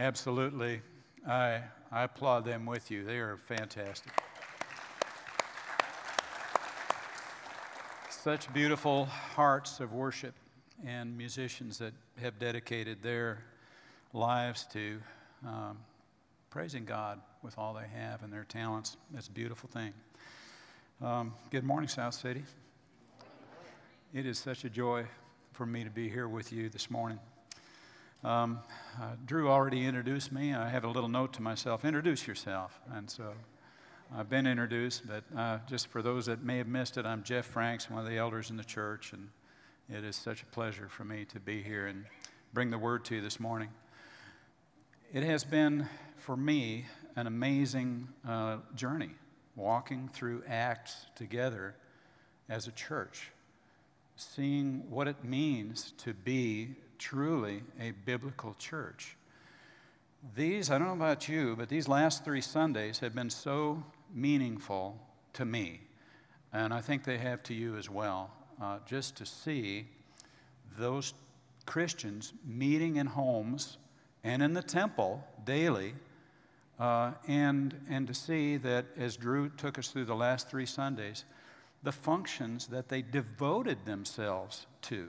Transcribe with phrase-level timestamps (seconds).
[0.00, 0.80] Absolutely.
[1.28, 1.60] I,
[1.92, 3.04] I applaud them with you.
[3.04, 4.10] They are fantastic.
[8.08, 10.34] Such beautiful hearts of worship
[10.86, 13.44] and musicians that have dedicated their
[14.14, 15.00] lives to
[15.46, 15.76] um,
[16.48, 18.96] praising God with all they have and their talents.
[19.10, 19.92] That's a beautiful thing.
[21.02, 22.44] Um, good morning, South City.
[24.14, 25.04] It is such a joy
[25.52, 27.18] for me to be here with you this morning.
[28.22, 28.60] Um,
[29.00, 30.52] uh, Drew already introduced me.
[30.52, 32.78] I have a little note to myself introduce yourself.
[32.92, 33.32] And so
[34.14, 37.46] I've been introduced, but uh, just for those that may have missed it, I'm Jeff
[37.46, 39.30] Franks, one of the elders in the church, and
[39.88, 42.04] it is such a pleasure for me to be here and
[42.52, 43.70] bring the word to you this morning.
[45.14, 46.84] It has been, for me,
[47.16, 49.10] an amazing uh, journey
[49.56, 51.74] walking through Acts together
[52.50, 53.30] as a church,
[54.16, 59.16] seeing what it means to be truly a biblical church.
[60.36, 63.82] These, I don't know about you, but these last three Sundays have been so
[64.14, 65.00] meaningful
[65.32, 65.80] to me,
[66.52, 68.30] and I think they have to you as well,
[68.62, 69.86] uh, just to see
[70.78, 71.14] those
[71.64, 73.78] Christians meeting in homes
[74.22, 75.94] and in the temple daily,
[76.78, 81.24] uh, and, and to see that as Drew took us through the last three Sundays,
[81.82, 85.08] the functions that they devoted themselves to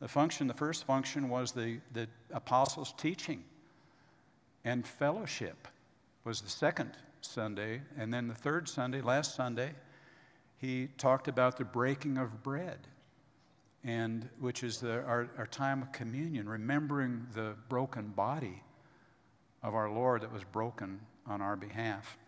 [0.00, 3.44] the function, the first function was the, the apostles' teaching,
[4.64, 5.68] and fellowship
[6.24, 7.80] was the second Sunday.
[7.96, 9.72] And then the third Sunday, last Sunday,
[10.58, 12.78] he talked about the breaking of bread,
[13.84, 18.62] and which is the, our, our time of communion, remembering the broken body
[19.62, 22.18] of our Lord that was broken on our behalf.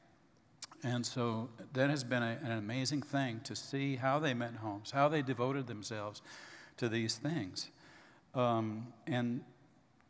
[0.82, 4.90] And so that has been a, an amazing thing to see how they met homes,
[4.90, 6.22] how they devoted themselves
[6.78, 7.70] to these things.
[8.34, 9.40] Um, and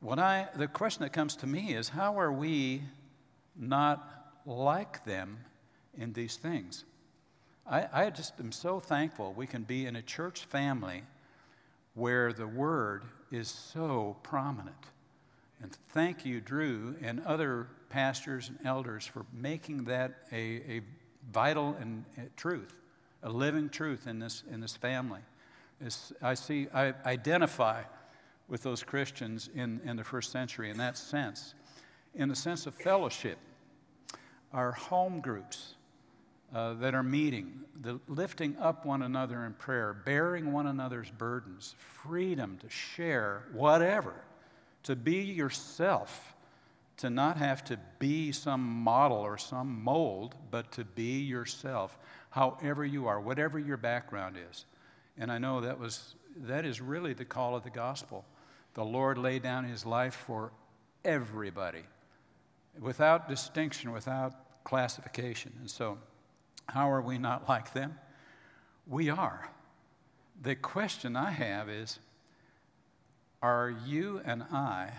[0.01, 2.83] what I, the question that comes to me is how are we
[3.57, 5.39] not like them
[5.97, 6.85] in these things?
[7.69, 11.03] I, I just am so thankful we can be in a church family
[11.95, 14.77] where the word is so prominent.
[15.63, 20.81] And thank you, Drew, and other pastors and elders for making that a, a
[21.33, 22.05] vital and,
[22.37, 22.79] truth,
[23.23, 25.21] a living truth in this, in this family.
[26.23, 27.83] I see, I identify
[28.49, 31.55] with those Christians in, in the first century in that sense.
[32.15, 33.39] In the sense of fellowship,
[34.53, 35.75] our home groups
[36.55, 41.75] uh, that are meeting, the lifting up one another in prayer, bearing one another's burdens,
[41.79, 44.15] freedom to share whatever,
[44.85, 46.35] to be yourself,
[46.99, 51.99] to not have to be some model or some mold, but to be yourself,
[52.31, 54.65] however you are, whatever your background is.
[55.19, 58.25] And I know that was that is really the call of the gospel.
[58.75, 60.53] The Lord laid down his life for
[61.05, 61.85] everybody
[62.79, 65.53] without distinction, without classification.
[65.61, 65.99] And so,
[66.67, 67.99] how are we not like them?
[68.87, 69.49] We are.
[70.43, 71.99] The question I have is
[73.43, 74.93] Are you and I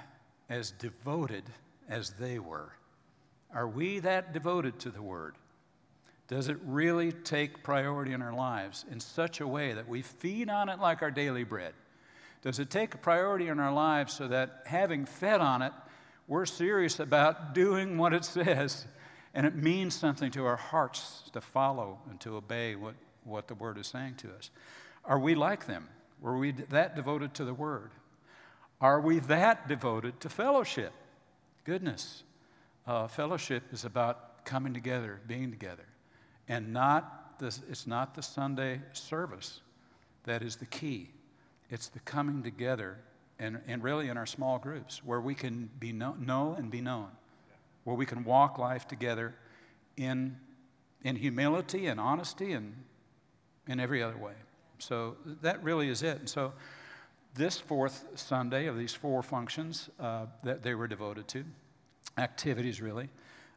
[0.50, 1.44] as devoted
[1.88, 2.74] as they were?
[3.54, 5.36] Are we that devoted to the Word?
[6.28, 10.50] Does it really take priority in our lives in such a way that we feed
[10.50, 11.74] on it like our daily bread?
[12.42, 15.72] Does it take priority in our lives so that having fed on it,
[16.28, 18.86] we're serious about doing what it says
[19.34, 23.54] and it means something to our hearts to follow and to obey what, what the
[23.54, 24.50] Word is saying to us?
[25.06, 25.88] Are we like them?
[26.22, 27.92] Were we that devoted to the Word?
[28.82, 30.92] Are we that devoted to fellowship?
[31.66, 32.24] Goodness.
[32.86, 35.86] Uh, fellowship is about coming together, being together,
[36.48, 39.62] and not the, it's not the Sunday service
[40.24, 41.10] that is the key.
[41.70, 42.98] It's the coming together,
[43.40, 46.82] and, and really in our small groups, where we can be know, know and be
[46.82, 47.10] known,
[47.84, 49.36] where we can walk life together
[49.96, 50.38] in,
[51.04, 52.76] in humility and honesty and
[53.68, 54.34] in every other way.
[54.80, 56.20] So that really is it.
[56.20, 56.54] And so
[57.36, 61.44] this fourth Sunday of these four functions uh, that they were devoted to,
[62.18, 63.10] activities really,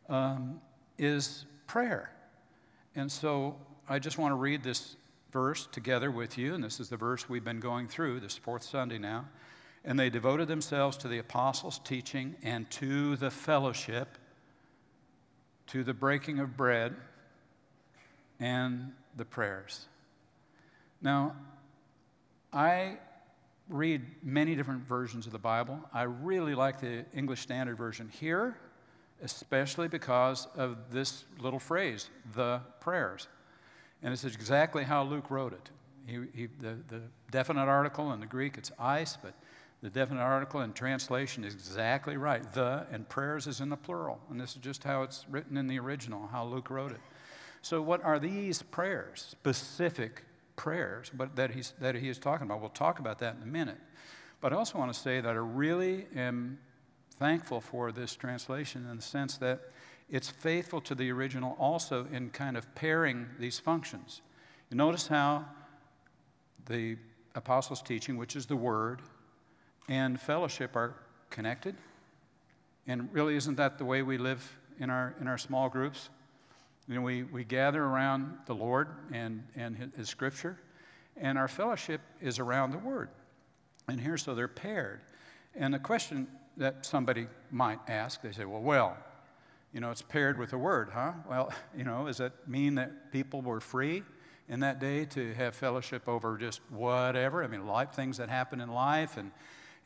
[0.09, 0.61] um,
[0.99, 2.13] is prayer.
[2.95, 3.57] And so
[3.89, 4.97] I just want to read this
[5.33, 8.63] verse together with you, and this is the verse we've been going through this fourth
[8.63, 9.27] Sunday now.
[9.85, 14.19] And they devoted themselves to the apostles' teaching and to the fellowship,
[15.69, 16.95] to the breaking of bread,
[18.39, 19.87] and the prayers.
[21.01, 21.35] Now,
[22.53, 22.99] I
[23.69, 25.79] read many different versions of the Bible.
[25.95, 28.57] I really like the English Standard Version here,
[29.23, 33.29] especially because of this little phrase, the prayers.
[34.03, 35.71] And it's exactly how Luke wrote it.
[36.07, 39.35] He, he, the, the definite article in the Greek, it's ice, but
[39.83, 42.43] The definite article in translation is exactly right.
[42.53, 44.21] The and prayers is in the plural.
[44.31, 47.01] And this is just how it's written in the original, how Luke wrote it.
[47.63, 50.25] So, what are these prayers, specific
[50.57, 52.61] prayers but that, he's, that he is talking about?
[52.61, 53.79] We'll talk about that in a minute.
[54.41, 56.59] But I also want to say that I really am
[57.21, 59.61] thankful for this translation in the sense that
[60.09, 64.23] it's faithful to the original also in kind of pairing these functions.
[64.71, 65.45] You notice how
[66.65, 66.97] the
[67.35, 69.03] apostles' teaching, which is the word,
[69.87, 70.95] and fellowship are
[71.29, 71.77] connected?
[72.87, 76.09] And really, isn't that the way we live in our, in our small groups?
[76.89, 80.59] You know, we, we gather around the Lord and, and his, his scripture,
[81.19, 83.11] and our fellowship is around the word.
[83.89, 85.03] And here, so they're paired.
[85.55, 86.27] And the question
[86.57, 88.97] that somebody might ask, they say, well, well,
[89.73, 91.13] you know, it's paired with a word, huh?
[91.29, 94.03] Well, you know, does that mean that people were free
[94.49, 97.45] in that day to have fellowship over just whatever?
[97.45, 99.31] I mean, life, things that happen in life and,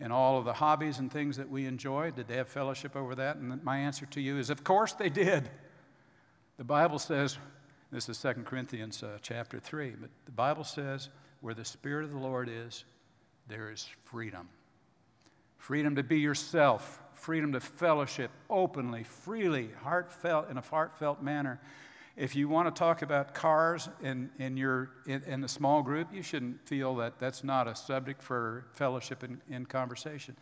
[0.01, 3.15] and all of the hobbies and things that we enjoy, did they have fellowship over
[3.15, 3.37] that?
[3.37, 5.51] And my answer to you is, of course they did.
[6.57, 7.37] The Bible says,
[7.93, 11.11] this is 2 Corinthians uh, chapter 3, but the Bible says,
[11.41, 12.85] where the Spirit of the Lord is,
[13.49, 14.49] there is freedom.
[15.65, 21.59] Freedom to be yourself, freedom to fellowship openly, freely, heartfelt, in a heartfelt manner.
[22.19, 26.09] If you want to talk about cars in, in, your, in, in the small group,
[26.13, 30.37] you shouldn't feel that that's not a subject for fellowship and in conversation.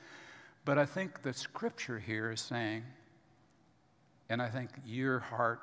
[0.64, 2.82] But I think the scripture here is saying,
[4.28, 5.60] and I think your heart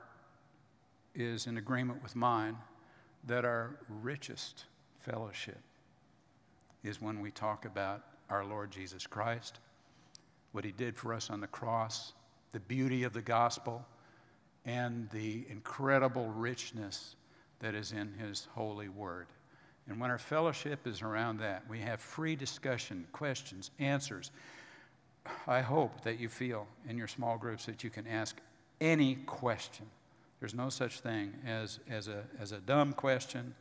[1.14, 2.56] is in agreement with mine,
[3.26, 4.68] that our richest
[5.02, 5.60] fellowship
[6.82, 9.60] is when we talk about our Lord Jesus Christ,
[10.52, 12.14] what he did for us on the cross,
[12.52, 13.86] the beauty of the gospel,
[14.66, 17.16] and the incredible richness
[17.60, 19.28] that is in his holy word.
[19.88, 24.32] And when our fellowship is around that, we have free discussion, questions, answers.
[25.48, 28.38] I hope that you feel in your small groups that you can ask
[28.80, 29.86] any question.
[30.40, 33.54] There's no such thing as, as, a, as a dumb question.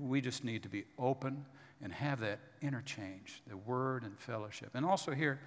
[0.00, 1.44] We just need to be open
[1.82, 4.70] and have that interchange, the word and fellowship.
[4.74, 5.40] And also here,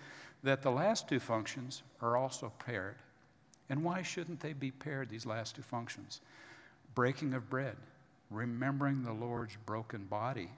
[0.43, 2.95] that the last two functions are also paired.
[3.69, 6.21] And why shouldn't they be paired, these last two functions?
[6.95, 7.75] Breaking of bread,
[8.29, 10.49] remembering the Lord's broken body,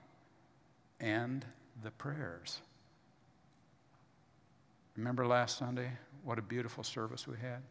[1.00, 1.46] and
[1.84, 2.62] the prayers.
[4.96, 5.92] Remember last Sunday
[6.24, 7.62] what a beautiful service we had?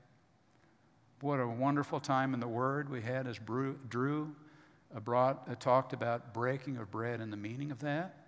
[1.21, 4.35] What a wonderful time in the Word we had as Drew
[5.01, 8.27] brought, uh, talked about breaking of bread and the meaning of that.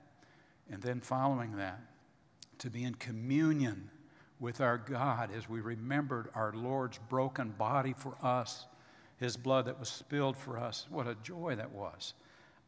[0.71, 1.81] And then following that,
[2.59, 3.91] to be in communion
[4.41, 8.67] with our God as we remembered our Lord's broken body for us,
[9.19, 10.87] his blood that was spilled for us.
[10.91, 12.15] What a joy that was.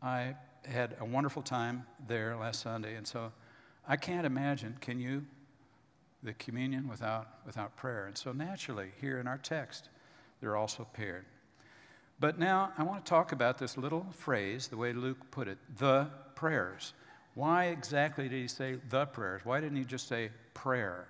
[0.03, 3.33] I had a wonderful time there last Sunday, and so
[3.87, 5.25] I can't imagine, can you,
[6.23, 8.07] the communion without, without prayer?
[8.07, 9.89] And so naturally, here in our text,
[10.41, 11.25] they're also paired.
[12.21, 15.59] But now I want to talk about this little phrase, the way Luke put it
[15.77, 16.93] the prayers.
[17.35, 19.43] Why exactly did he say the prayers?
[19.45, 21.07] Why didn't he just say prayer?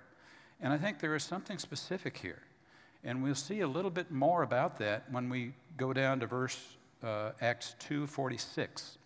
[0.61, 2.41] And I think there is something specific here.
[3.03, 6.59] And we'll see a little bit more about that when we go down to verse
[7.03, 8.97] uh, Acts 2:46.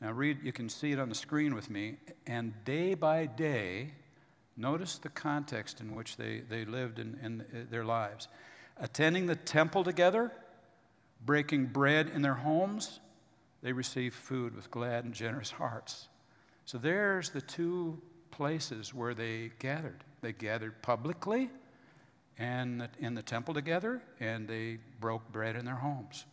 [0.00, 1.96] Now read, you can see it on the screen with me.
[2.26, 3.92] And day by day,
[4.56, 8.28] notice the context in which they, they lived in, in their lives.
[8.78, 10.32] Attending the temple together
[11.24, 13.00] breaking bread in their homes,
[13.62, 16.08] they received food with glad and generous hearts.
[16.64, 18.00] So there's the two
[18.30, 20.04] places where they gathered.
[20.20, 21.50] They gathered publicly
[22.38, 26.24] and in the temple together, and they broke bread in their homes.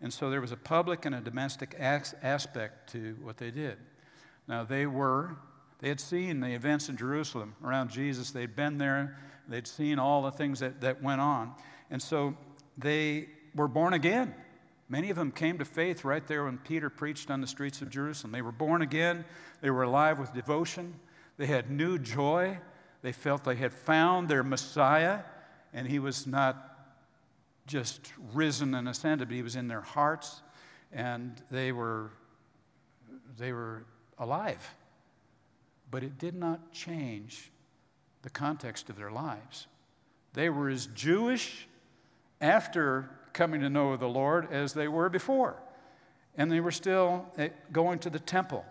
[0.00, 3.78] And so there was a public and a domestic aspect to what they did.
[4.48, 5.36] Now they were,
[5.78, 8.30] they had seen the events in Jerusalem around Jesus.
[8.30, 9.16] They'd been there,
[9.48, 11.52] they'd seen all the things that, that went on.
[11.90, 12.36] And so
[12.76, 14.34] they were born again.
[14.88, 17.90] Many of them came to faith right there when Peter preached on the streets of
[17.90, 18.32] Jerusalem.
[18.32, 19.24] They were born again,
[19.60, 20.94] they were alive with devotion,
[21.36, 22.58] they had new joy,
[23.02, 25.20] they felt they had found their Messiah,
[25.72, 26.70] and he was not
[27.66, 30.42] just risen and ascended, but he was in their hearts,
[30.92, 32.10] and they were,
[33.38, 33.84] they were
[34.18, 34.74] alive.
[35.90, 37.50] But it did not change
[38.22, 39.66] the context of their lives.
[40.34, 41.68] They were as Jewish
[42.40, 45.56] after coming to know the Lord as they were before.
[46.36, 48.64] And they were still eh, going to the temple.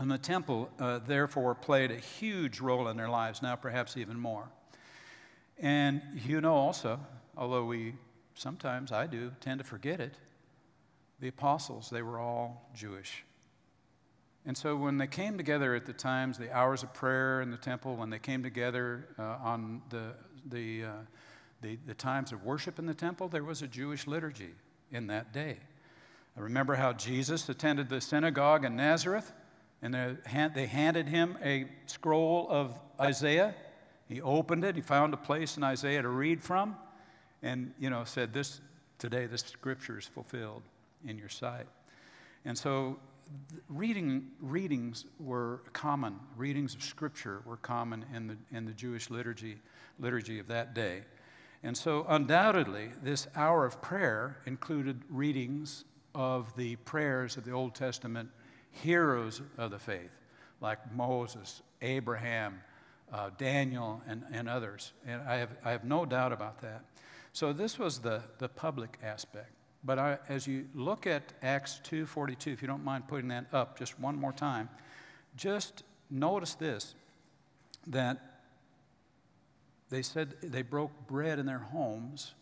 [0.00, 4.18] And the temple, uh, therefore, played a huge role in their lives, now perhaps even
[4.18, 4.48] more.
[5.58, 6.98] And you know also,
[7.36, 7.94] although we
[8.34, 10.14] sometimes, I do, tend to forget it,
[11.20, 13.24] the apostles, they were all Jewish.
[14.46, 17.58] And so when they came together at the times, the hours of prayer in the
[17.58, 20.14] temple, when they came together uh, on the,
[20.46, 20.92] the, uh,
[21.62, 24.50] the, the times of worship in the temple, there was a Jewish liturgy
[24.92, 25.56] in that day.
[26.36, 29.32] I remember how Jesus attended the synagogue in Nazareth,
[29.82, 29.94] and
[30.54, 33.54] they handed him a scroll of Isaiah.
[34.08, 36.76] He opened it, he found a place in Isaiah to read from,
[37.42, 38.60] and you know, said, This
[38.98, 40.62] today, this scripture is fulfilled
[41.06, 41.66] in your sight.
[42.44, 42.98] And so
[43.68, 46.18] reading, readings were common.
[46.36, 49.56] Readings of Scripture were common in the, in the Jewish liturgy,
[49.98, 51.02] liturgy of that day.
[51.62, 57.74] And so, undoubtedly, this hour of prayer included readings of the prayers of the Old
[57.74, 58.30] Testament
[58.70, 60.10] heroes of the faith,
[60.60, 62.60] like Moses, Abraham,
[63.12, 64.92] uh, Daniel, and, and others.
[65.06, 66.82] And I have, I have no doubt about that.
[67.34, 69.52] So, this was the, the public aspect.
[69.84, 73.78] But I, as you look at Acts 2:42, if you don't mind putting that up
[73.78, 74.70] just one more time,
[75.36, 76.94] just notice this
[77.86, 78.29] that
[79.90, 82.34] they said they broke bread in their homes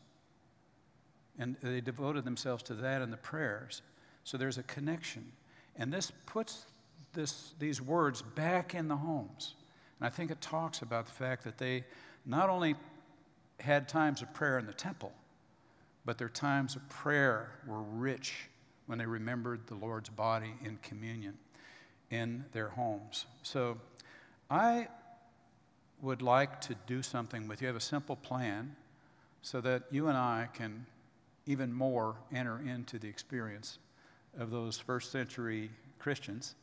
[1.38, 3.82] and they devoted themselves to that and the prayers.
[4.24, 5.32] So there's a connection.
[5.76, 6.66] And this puts
[7.14, 9.54] this, these words back in the homes.
[9.98, 11.84] And I think it talks about the fact that they
[12.26, 12.74] not only
[13.60, 15.12] had times of prayer in the temple,
[16.04, 18.48] but their times of prayer were rich
[18.86, 21.34] when they remembered the Lord's body in communion
[22.10, 23.26] in their homes.
[23.42, 23.78] So
[24.50, 24.88] I
[26.00, 27.66] would like to do something with you.
[27.66, 28.76] Have a simple plan
[29.42, 30.86] so that you and I can
[31.46, 33.78] even more enter into the experience
[34.38, 36.54] of those first century Christians.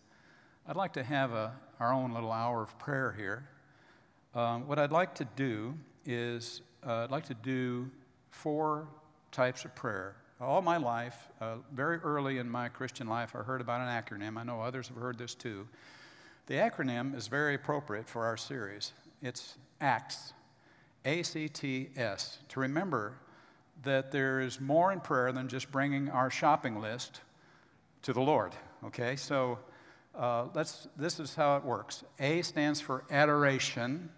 [0.67, 3.47] I'd like to have a, our own little hour of prayer here.
[4.33, 5.73] Um, what I'd like to do
[6.05, 7.89] is, uh, I'd like to do
[8.29, 8.87] four
[9.31, 10.15] types of prayer.
[10.39, 14.37] All my life, uh, very early in my Christian life, I heard about an acronym.
[14.37, 15.67] I know others have heard this too.
[16.47, 18.91] The acronym is very appropriate for our series.
[19.25, 20.33] It's ACTS,
[21.03, 23.17] A C T S, to remember
[23.83, 27.21] that there is more in prayer than just bringing our shopping list
[28.03, 28.53] to the Lord.
[28.83, 29.57] Okay, so
[30.15, 32.03] uh, let's, this is how it works.
[32.19, 34.11] A stands for adoration.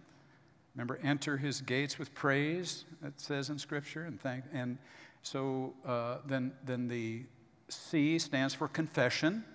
[0.75, 4.77] Remember, enter his gates with praise, it says in Scripture, and thank, and
[5.23, 7.23] so uh, then, then the
[7.69, 9.45] C stands for confession.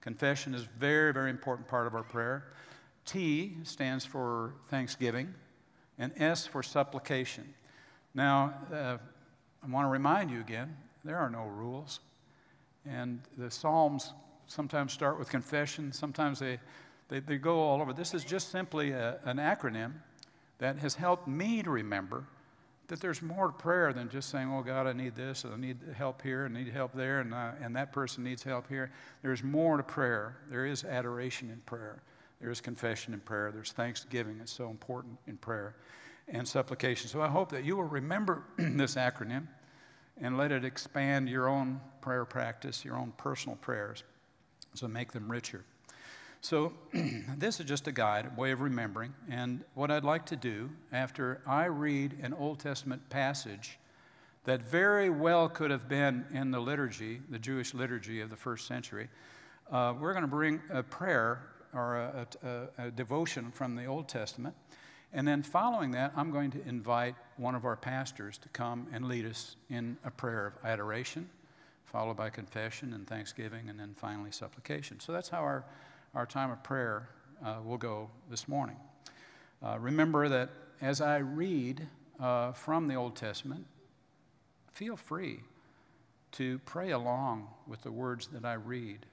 [0.00, 2.48] Confession is a very, very important part of our prayer.
[3.06, 5.32] T stands for thanksgiving,
[5.98, 7.54] and S for supplication.
[8.14, 8.98] Now, uh,
[9.62, 12.00] I want to remind you again there are no rules.
[12.84, 14.12] And the Psalms
[14.46, 16.58] sometimes start with confession, sometimes they,
[17.08, 17.92] they, they go all over.
[17.92, 19.92] This is just simply a, an acronym
[20.58, 22.24] that has helped me to remember
[22.88, 25.78] that there's more to prayer than just saying, oh, God, I need this, I need
[25.96, 28.92] help here, I need help there, and, uh, and that person needs help here.
[29.22, 30.36] There's more to prayer.
[30.48, 32.00] There is adoration in prayer,
[32.40, 34.38] there is confession in prayer, there's thanksgiving.
[34.40, 35.74] It's so important in prayer
[36.28, 37.08] and supplication.
[37.08, 39.46] So I hope that you will remember this acronym
[40.20, 44.02] and let it expand your own prayer practice, your own personal prayers,
[44.74, 45.64] so make them richer.
[46.40, 46.72] So,
[47.36, 49.14] this is just a guide, a way of remembering.
[49.28, 53.78] And what I'd like to do after I read an Old Testament passage
[54.44, 58.66] that very well could have been in the liturgy, the Jewish liturgy of the first
[58.66, 59.08] century,
[59.72, 61.42] uh, we're going to bring a prayer
[61.76, 62.26] or a,
[62.78, 64.54] a, a devotion from the Old Testament.
[65.12, 69.06] And then following that, I'm going to invite one of our pastors to come and
[69.06, 71.28] lead us in a prayer of adoration,
[71.84, 74.98] followed by confession and thanksgiving, and then finally supplication.
[75.00, 75.64] So that's how our
[76.16, 77.10] our time of prayer
[77.44, 78.76] uh, will go this morning.
[79.62, 80.48] Uh, remember that
[80.80, 81.86] as I read
[82.18, 83.66] uh, from the Old Testament,
[84.72, 85.40] feel free
[86.32, 89.04] to pray along with the words that I read.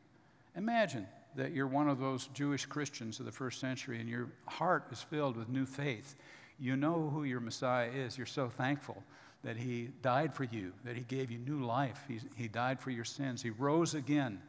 [0.55, 4.85] Imagine that you're one of those Jewish Christians of the first century and your heart
[4.91, 6.15] is filled with new faith.
[6.59, 8.17] You know who your Messiah is.
[8.17, 9.03] You're so thankful
[9.43, 12.03] that He died for you, that He gave you new life.
[12.07, 13.41] He, he died for your sins.
[13.41, 14.41] He rose again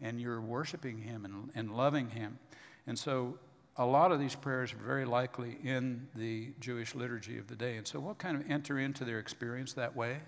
[0.00, 2.38] and you're worshiping Him and, and loving Him.
[2.86, 3.38] And so
[3.76, 7.76] a lot of these prayers are very likely in the Jewish liturgy of the day.
[7.76, 10.18] And so we'll kind of enter into their experience that way.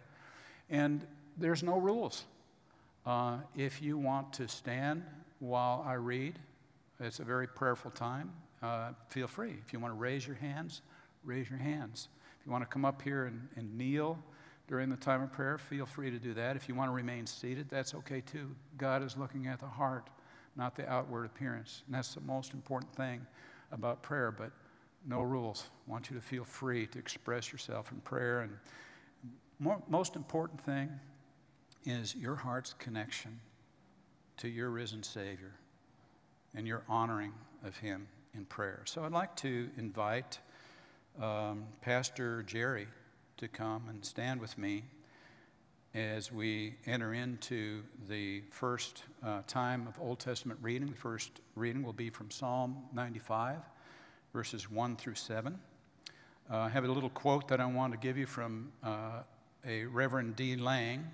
[0.68, 1.04] And
[1.36, 2.24] there's no rules.
[3.06, 5.02] Uh, if you want to stand
[5.40, 6.38] while I read,
[7.00, 8.30] it's a very prayerful time.
[8.62, 9.54] Uh, feel free.
[9.66, 10.82] If you want to raise your hands,
[11.24, 12.08] raise your hands.
[12.38, 14.18] If you want to come up here and, and kneel,
[14.68, 16.54] during the time of prayer, feel free to do that.
[16.54, 18.54] If you want to remain seated, that's okay too.
[18.78, 20.08] God is looking at the heart,
[20.56, 21.82] not the outward appearance.
[21.86, 23.26] And that's the most important thing
[23.72, 24.52] about prayer, but
[25.08, 25.64] no rules.
[25.88, 28.42] I want you to feel free to express yourself in prayer.
[28.42, 28.52] And
[29.58, 30.88] more, most important thing
[31.84, 33.40] is your heart's connection
[34.40, 35.52] to your risen Savior.
[36.54, 37.32] and your honoring
[37.64, 38.82] of him in prayer.
[38.86, 40.38] So I'd like to invite
[41.20, 42.88] um, Pastor Jerry
[43.36, 44.84] to come and stand with me
[45.94, 50.88] as we enter into the first uh, time of Old Testament reading.
[50.88, 53.58] The first reading will be from Psalm 95,
[54.32, 55.58] verses 1 through 7.
[56.50, 59.22] Uh, I have a little quote that I want to give you from uh,
[59.66, 60.56] a Reverend D.
[60.56, 61.06] Lang.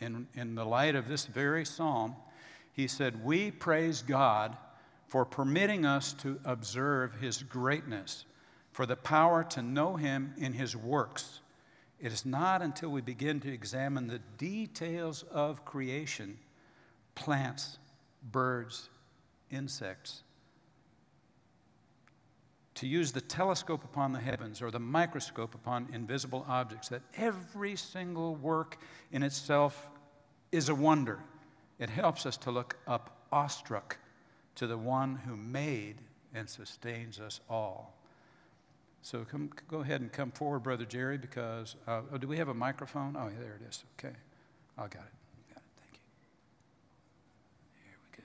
[0.00, 2.16] In, in the light of this very psalm,
[2.74, 4.56] he said, We praise God
[5.06, 8.26] for permitting us to observe his greatness,
[8.72, 11.40] for the power to know him in his works
[12.04, 16.36] it is not until we begin to examine the details of creation
[17.14, 17.78] plants,
[18.30, 18.90] birds,
[19.50, 20.22] insects
[22.74, 27.76] to use the telescope upon the heavens or the microscope upon invisible objects, that every
[27.76, 28.78] single work
[29.12, 29.88] in itself
[30.50, 31.20] is a wonder.
[31.78, 33.98] It helps us to look up awestruck
[34.56, 35.96] to the one who made
[36.34, 37.94] and sustains us all.
[39.02, 42.48] So come, go ahead and come forward, Brother Jerry, because, uh, oh, do we have
[42.48, 43.16] a microphone?
[43.18, 43.84] Oh, there it is.
[43.98, 44.14] Okay.
[44.78, 45.12] I got it.
[45.50, 45.62] Got it.
[45.76, 46.00] Thank you.
[47.84, 48.16] Here we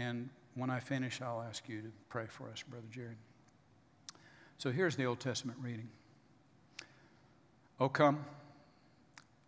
[0.00, 0.04] go.
[0.04, 3.16] And when I finish, I'll ask you to pray for us, Brother Jerry.
[4.58, 5.88] So here's the Old Testament reading.
[7.78, 8.24] Oh, come,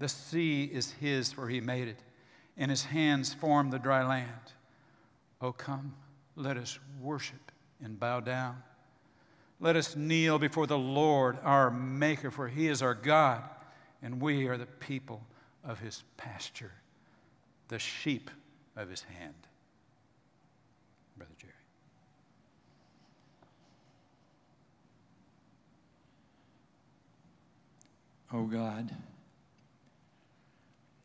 [0.00, 1.98] The sea is his, for he made it,
[2.56, 4.52] and his hands formed the dry land.
[5.40, 5.94] Oh, come,
[6.34, 7.52] let us worship
[7.82, 8.62] and bow down.
[9.60, 13.42] Let us kneel before the Lord, our Maker, for He is our God,
[14.02, 15.22] and we are the people
[15.62, 16.72] of His pasture,
[17.68, 18.30] the sheep
[18.74, 19.34] of His hand.
[21.18, 21.52] Brother Jerry.
[28.32, 28.90] Oh God,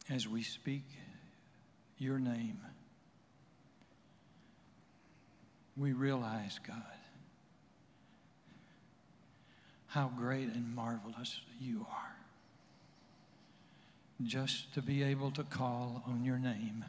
[0.10, 0.84] as we speak
[1.98, 2.60] your name,
[5.78, 6.82] we realize, God,
[9.88, 12.16] how great and marvelous you are.
[14.24, 16.86] Just to be able to call on your name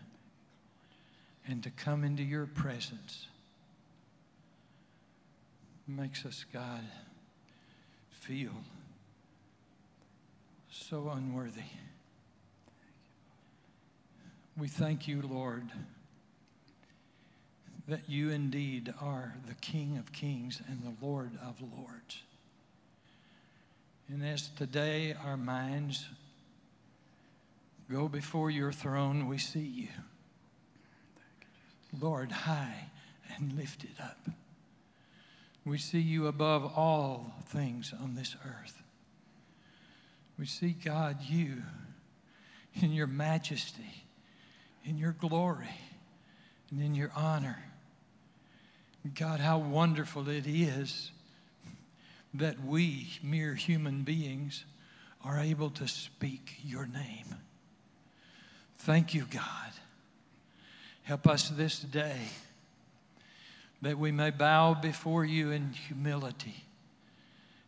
[1.48, 3.26] and to come into your presence
[5.88, 6.82] makes us, God,
[8.10, 8.52] feel
[10.70, 11.62] so unworthy.
[14.58, 15.70] We thank you, Lord
[17.88, 22.22] that you indeed are the King of kings and the Lord of lords.
[24.08, 26.06] And as today our minds
[27.90, 29.88] go before your throne, we see you.
[32.00, 32.88] Lord, high
[33.36, 34.18] and lifted up.
[35.64, 38.82] We see you above all things on this earth.
[40.38, 41.62] We see, God, you
[42.80, 44.04] in your majesty,
[44.86, 45.68] in your glory,
[46.70, 47.58] and in your honor.
[49.14, 51.10] God, how wonderful it is
[52.34, 54.64] that we, mere human beings,
[55.24, 57.26] are able to speak your name.
[58.78, 59.72] Thank you, God.
[61.02, 62.18] Help us this day
[63.82, 66.64] that we may bow before you in humility.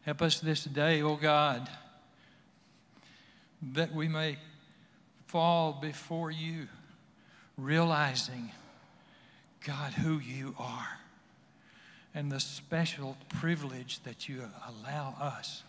[0.02, 1.68] Help us this day, O oh God,
[3.74, 4.38] that we may
[5.26, 6.66] fall before you,
[7.58, 8.50] realizing,
[9.66, 10.98] God, who you are
[12.14, 15.64] and the special privilege that you allow us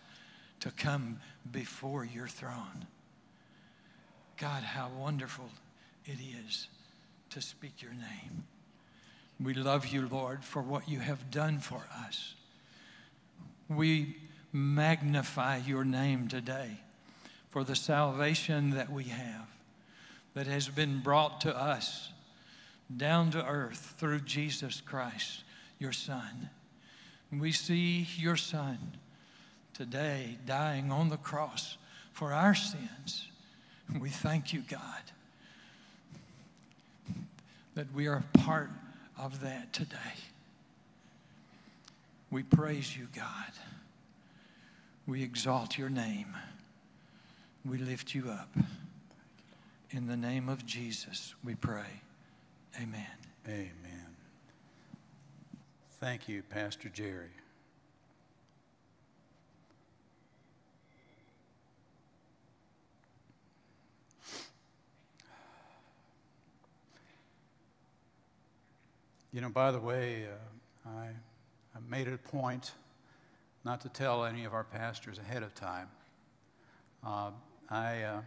[0.60, 2.86] to come before your throne.
[4.38, 5.50] God, how wonderful
[6.06, 6.68] it is
[7.30, 8.44] to speak your name.
[9.42, 12.34] We love you, Lord, for what you have done for us.
[13.68, 14.16] We
[14.52, 16.80] magnify your name today
[17.50, 19.46] for the salvation that we have,
[20.34, 22.10] that has been brought to us
[22.96, 25.44] down to earth through Jesus Christ
[25.78, 26.50] your Son.
[27.32, 28.78] We see your Son
[29.74, 31.78] today dying on the cross
[32.12, 33.28] for our sins.
[33.98, 35.02] We thank you, God,
[37.74, 38.70] that we are part
[39.18, 39.96] of that today.
[42.30, 43.52] We praise you, God.
[45.06, 46.36] We exalt your name.
[47.64, 48.48] We lift you up.
[49.92, 52.00] In the name of Jesus, we pray.
[52.76, 53.06] Amen.
[53.48, 54.06] Amen.
[55.98, 57.30] Thank you, Pastor Jerry.
[69.32, 70.26] You know, by the way,
[70.86, 71.08] uh, I,
[71.74, 72.72] I made it a point
[73.64, 75.88] not to tell any of our pastors ahead of time.
[77.04, 77.30] Uh,
[77.68, 78.20] I, uh,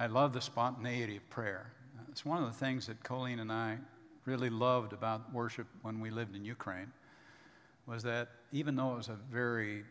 [0.00, 1.72] I love the spontaneity of prayer.
[2.08, 3.78] It's one of the things that Colleen and I
[4.26, 6.92] really loved about worship when we lived in Ukraine
[7.84, 9.82] was that even though it was a very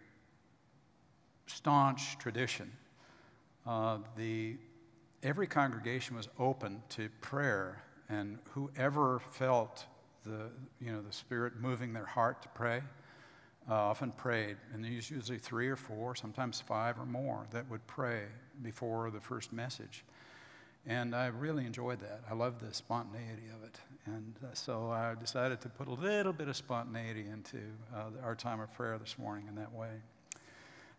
[1.46, 2.72] staunch tradition,
[3.66, 4.56] uh, the,
[5.24, 9.86] every congregation was open to prayer, and whoever felt
[10.24, 12.82] the, you know, the Spirit moving their heart to pray,
[13.70, 14.56] uh, often prayed.
[14.74, 18.24] And there's usually three or four, sometimes five or more, that would pray
[18.62, 20.04] before the first message.
[20.86, 22.22] And I really enjoyed that.
[22.30, 23.78] I loved the spontaneity of it.
[24.06, 27.58] And uh, so I decided to put a little bit of spontaneity into
[27.94, 29.90] uh, our time of prayer this morning in that way.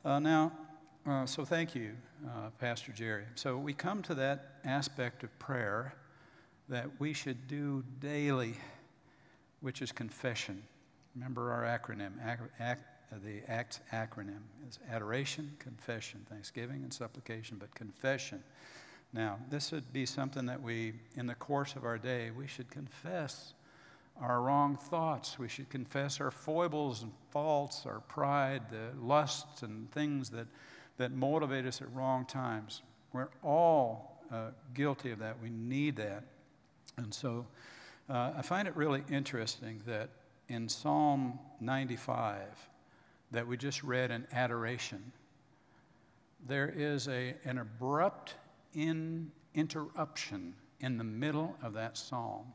[0.04, 0.52] Uh, now,
[1.06, 1.92] uh, so thank you,
[2.26, 3.24] uh, Pastor Jerry.
[3.34, 5.94] So we come to that aspect of prayer
[6.68, 8.54] that we should do daily
[9.60, 10.62] which is confession.
[11.14, 12.12] Remember our acronym.
[12.24, 12.80] Ac- ac-
[13.12, 18.42] the ACTS acronym is adoration, confession, thanksgiving, and supplication, but confession.
[19.12, 22.70] Now, this would be something that we, in the course of our day, we should
[22.70, 23.54] confess
[24.20, 25.38] our wrong thoughts.
[25.38, 30.46] We should confess our foibles and faults, our pride, the lusts and things that,
[30.98, 32.82] that motivate us at wrong times.
[33.12, 35.36] We're all uh, guilty of that.
[35.42, 36.24] We need that.
[36.98, 37.46] And so,
[38.10, 40.10] uh, I find it really interesting that
[40.48, 42.68] in Psalm 95,
[43.30, 45.12] that we just read in adoration,
[46.46, 48.34] there is a, an abrupt
[48.74, 52.46] in, interruption in the middle of that psalm.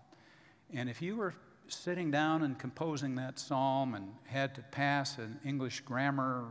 [0.73, 1.33] And if you were
[1.67, 6.45] sitting down and composing that psalm and had to pass an English grammar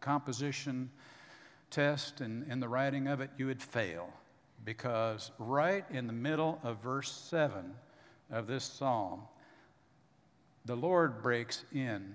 [0.00, 0.90] composition
[1.70, 4.08] test in, in the writing of it, you would fail.
[4.64, 7.74] Because right in the middle of verse 7,
[8.30, 9.22] of this psalm,
[10.64, 12.14] the Lord breaks in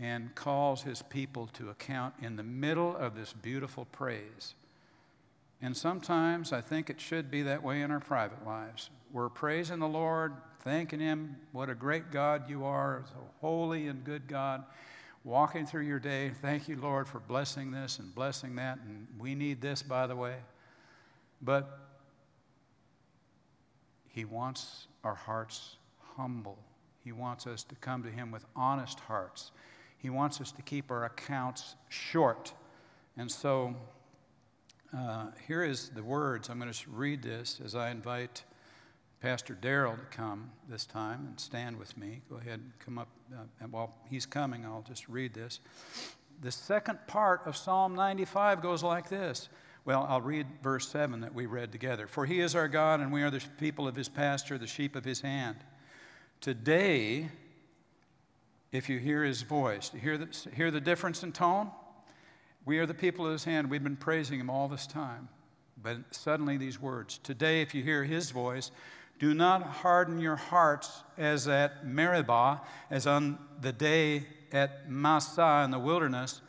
[0.00, 4.54] and calls his people to account in the middle of this beautiful praise.
[5.62, 8.88] And sometimes I think it should be that way in our private lives.
[9.12, 14.02] We're praising the Lord, thanking Him, what a great God you are, a holy and
[14.04, 14.64] good God.
[15.22, 18.78] Walking through your day, thank you, Lord, for blessing this and blessing that.
[18.78, 20.36] And we need this, by the way.
[21.42, 21.78] But
[24.08, 25.76] He wants our hearts
[26.16, 26.58] humble.
[27.04, 29.50] He wants us to come to Him with honest hearts.
[30.00, 32.52] He wants us to keep our accounts short.
[33.16, 33.74] And so
[34.96, 36.48] uh, here is the words.
[36.48, 38.42] I'm going to read this as I invite
[39.20, 42.22] Pastor Daryl to come this time and stand with me.
[42.30, 43.08] Go ahead and come up.
[43.32, 45.60] Uh, and while he's coming, I'll just read this.
[46.40, 49.48] The second part of Psalm 95 goes like this
[49.84, 52.06] well, I'll read verse 7 that we read together.
[52.06, 54.94] For he is our God, and we are the people of his pasture, the sheep
[54.94, 55.56] of his hand.
[56.40, 57.30] Today,
[58.72, 61.70] if you hear his voice, hear the, hear the difference in tone?
[62.64, 63.70] We are the people of his hand.
[63.70, 65.28] We've been praising him all this time.
[65.82, 68.70] But suddenly, these words Today, if you hear his voice,
[69.18, 75.70] do not harden your hearts as at Meribah, as on the day at Massah in
[75.70, 76.40] the wilderness,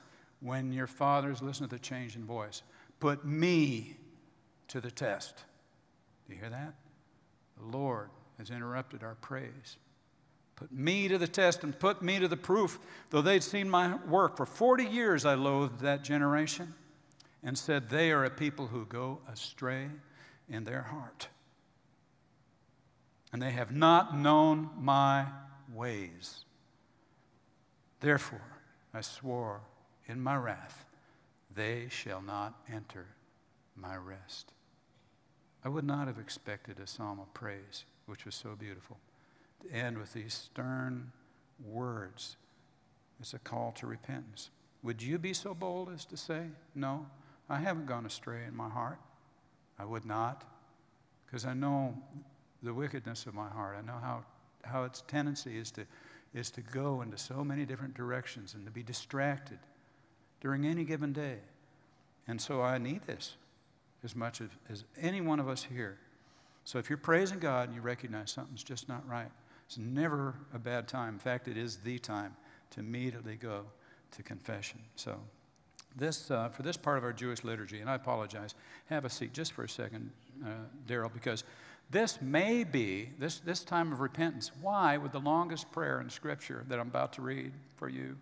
[0.41, 2.63] when your fathers listened to the change in voice
[3.01, 3.97] put me
[4.69, 5.43] to the test.
[6.27, 6.75] Do you hear that?
[7.57, 9.77] The Lord has interrupted our praise.
[10.61, 12.77] Put me to the test and put me to the proof.
[13.09, 16.75] Though they'd seen my work for 40 years, I loathed that generation
[17.41, 19.87] and said, They are a people who go astray
[20.47, 21.29] in their heart.
[23.33, 25.25] And they have not known my
[25.73, 26.45] ways.
[27.99, 28.59] Therefore,
[28.93, 29.61] I swore
[30.05, 30.85] in my wrath
[31.55, 33.07] they shall not enter
[33.75, 34.53] my rest.
[35.65, 38.99] I would not have expected a psalm of praise, which was so beautiful,
[39.71, 41.11] end with these stern
[41.65, 42.37] words.
[43.19, 44.49] It's a call to repentance.
[44.83, 47.05] Would you be so bold as to say, No,
[47.49, 48.99] I haven't gone astray in my heart?
[49.77, 50.43] I would not,
[51.25, 51.97] because I know
[52.63, 53.77] the wickedness of my heart.
[53.77, 54.23] I know how,
[54.63, 55.85] how its tendency is to,
[56.33, 59.59] is to go into so many different directions and to be distracted
[60.39, 61.37] during any given day.
[62.27, 63.35] And so I need this
[64.03, 65.97] as much as, as any one of us here.
[66.63, 69.31] So if you're praising God and you recognize something's just not right,
[69.71, 71.13] it's never a bad time.
[71.13, 72.35] In fact, it is the time
[72.71, 73.63] to immediately go
[74.11, 74.81] to confession.
[74.97, 75.17] So
[75.95, 78.53] this, uh, for this part of our Jewish liturgy, and I apologize,
[78.87, 80.11] have a seat just for a second,
[80.45, 80.49] uh,
[80.89, 81.45] Daryl, because
[81.89, 86.65] this may be, this, this time of repentance, why would the longest prayer in Scripture
[86.67, 88.17] that I'm about to read for you,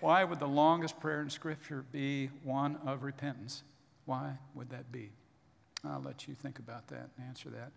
[0.00, 3.64] why would the longest prayer in Scripture be one of repentance?
[4.06, 5.10] Why would that be?
[5.84, 7.72] I'll let you think about that and answer that.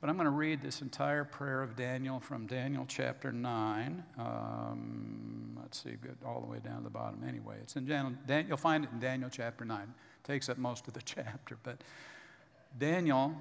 [0.00, 4.04] But I'm going to read this entire prayer of Daniel from Daniel chapter 9.
[4.16, 7.56] Um, let's see, good, all the way down to the bottom anyway.
[7.62, 9.80] It's in Daniel, Dan, you'll find it in Daniel chapter 9.
[9.80, 9.88] It
[10.24, 11.58] takes up most of the chapter.
[11.64, 11.82] But
[12.78, 13.34] Daniel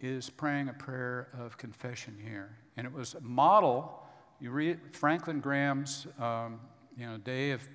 [0.00, 2.56] is praying a prayer of confession here.
[2.78, 4.02] And it was a model.
[4.40, 6.58] You read Franklin Graham's um,
[6.96, 7.68] you know, day of,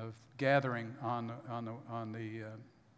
[0.00, 2.50] of gathering on the, on the, on the uh,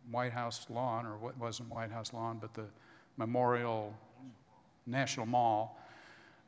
[0.09, 2.67] White House lawn, or what wasn't White House lawn, but the
[3.17, 3.93] Memorial
[4.89, 5.79] National Mall.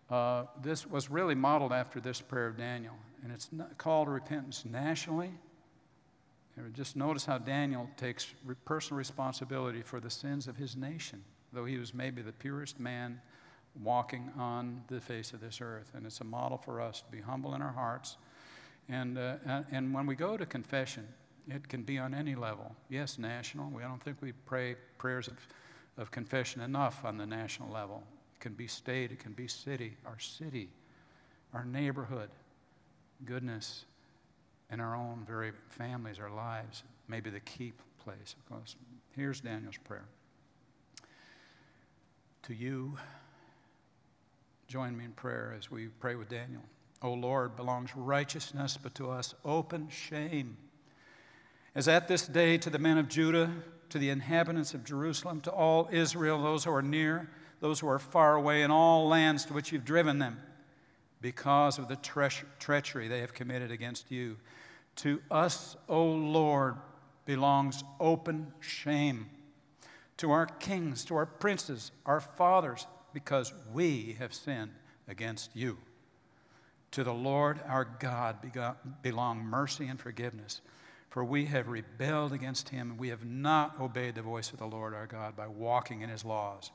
[0.09, 3.49] Uh, this was really modeled after this prayer of Daniel, and it's
[3.79, 5.31] called repentance nationally.
[6.57, 8.27] And just notice how Daniel takes
[8.65, 11.23] personal responsibility for the sins of his nation,
[11.53, 13.21] though he was maybe the purest man
[13.81, 15.93] walking on the face of this earth.
[15.95, 18.17] And it's a model for us to be humble in our hearts.
[18.89, 19.37] And, uh,
[19.71, 21.07] and when we go to confession,
[21.49, 22.75] it can be on any level.
[22.89, 23.71] Yes, national.
[23.71, 25.39] We don't think we pray prayers of,
[25.97, 28.03] of confession enough on the national level.
[28.41, 30.71] It can be state, it can be city, our city,
[31.53, 32.31] our neighborhood,
[33.27, 33.85] goodness,
[34.71, 38.77] and our own very families, our lives, maybe the keep place, of course.
[39.15, 40.07] Here's Daniel's prayer.
[42.45, 42.97] To you,
[44.69, 46.63] join me in prayer as we pray with Daniel.
[47.03, 50.57] O Lord, belongs righteousness, but to us open shame.
[51.75, 53.53] As at this day to the men of Judah,
[53.91, 57.29] to the inhabitants of Jerusalem, to all Israel, those who are near,
[57.61, 60.41] those who are far away in all lands to which you've driven them,
[61.21, 64.37] because of the tre- treachery they have committed against you.
[64.97, 66.77] To us, O Lord,
[67.27, 69.29] belongs open shame.
[70.19, 74.73] To our kings, to our princes, our fathers, because we have sinned
[75.09, 75.79] against you.
[76.93, 78.37] To the Lord our God
[79.03, 80.61] belong mercy and forgiveness,
[81.09, 84.67] for we have rebelled against him, and we have not obeyed the voice of the
[84.67, 86.71] Lord our God by walking in his laws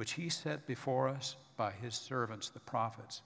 [0.00, 3.20] which he set before us by his servants, the prophets.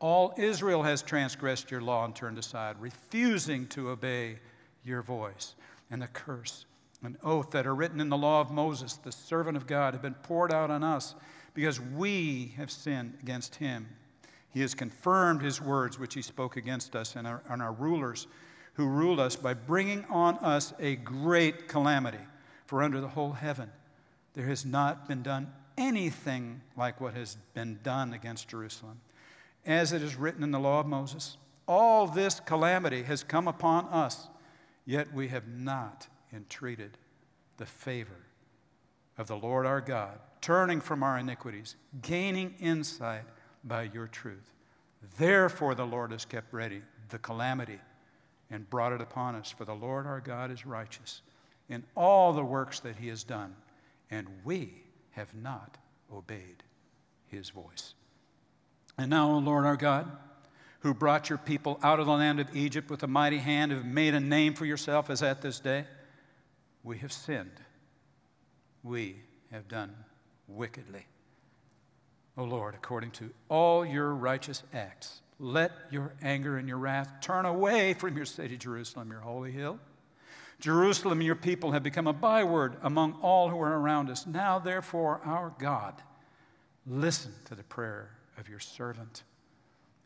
[0.00, 4.38] All Israel has transgressed your law and turned aside, refusing to obey
[4.84, 5.54] your voice.
[5.90, 6.66] And the curse,
[7.02, 10.02] an oath that are written in the law of Moses, the servant of God, have
[10.02, 11.14] been poured out on us
[11.54, 13.88] because we have sinned against him.
[14.52, 18.26] He has confirmed his words which he spoke against us and our, and our rulers
[18.74, 22.20] who ruled us by bringing on us a great calamity.
[22.66, 23.70] For under the whole heaven
[24.34, 29.00] there has not been done anything like what has been done against Jerusalem.
[29.64, 33.86] As it is written in the law of Moses, all this calamity has come upon
[33.86, 34.28] us,
[34.84, 36.98] yet we have not entreated
[37.56, 38.26] the favor
[39.16, 43.24] of the Lord our God, turning from our iniquities, gaining insight
[43.64, 44.52] by your truth.
[45.18, 47.80] Therefore, the Lord has kept ready the calamity
[48.50, 49.50] and brought it upon us.
[49.50, 51.22] For the Lord our God is righteous
[51.68, 53.54] in all the works that he has done,
[54.10, 55.78] and we have not
[56.12, 56.62] obeyed
[57.26, 57.94] his voice.
[58.98, 60.10] And now, O Lord our God,
[60.80, 63.84] who brought your people out of the land of Egypt with a mighty hand, have
[63.84, 65.84] made a name for yourself as at this day,
[66.82, 67.60] we have sinned.
[68.82, 69.16] We
[69.52, 69.94] have done
[70.48, 71.06] wickedly.
[72.36, 77.44] O Lord, according to all your righteous acts, let your anger and your wrath turn
[77.44, 79.78] away from your city, Jerusalem, your holy hill.
[80.60, 84.26] Jerusalem your people have become a byword among all who are around us.
[84.26, 85.94] Now, therefore, our God,
[86.86, 89.24] listen to the prayer of your servant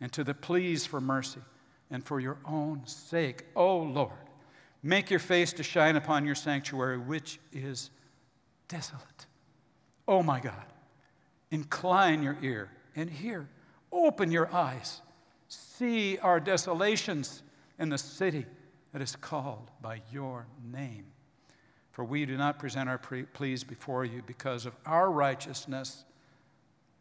[0.00, 1.40] and to the pleas for mercy
[1.90, 3.44] and for your own sake.
[3.56, 4.12] O Lord,
[4.82, 7.90] make your face to shine upon your sanctuary, which is
[8.68, 9.26] desolate.
[10.06, 10.66] Oh my God,
[11.50, 13.48] incline your ear and hear.
[13.90, 15.00] Open your eyes.
[15.48, 17.42] See our desolations
[17.78, 18.46] in the city
[18.94, 21.04] that is called by your name.
[21.90, 26.04] For we do not present our pleas before you because of our righteousness,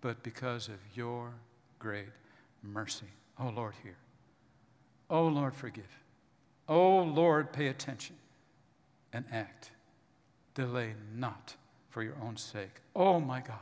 [0.02, 1.34] but because of your
[1.78, 2.10] great
[2.64, 3.06] mercy.
[3.40, 3.96] Oh Lord, hear.
[5.08, 6.00] Oh Lord, forgive.
[6.68, 8.16] Oh Lord, pay attention
[9.14, 9.70] and act.
[10.56, 11.56] Delay not
[11.90, 12.82] for your own sake.
[12.96, 13.58] Oh my God,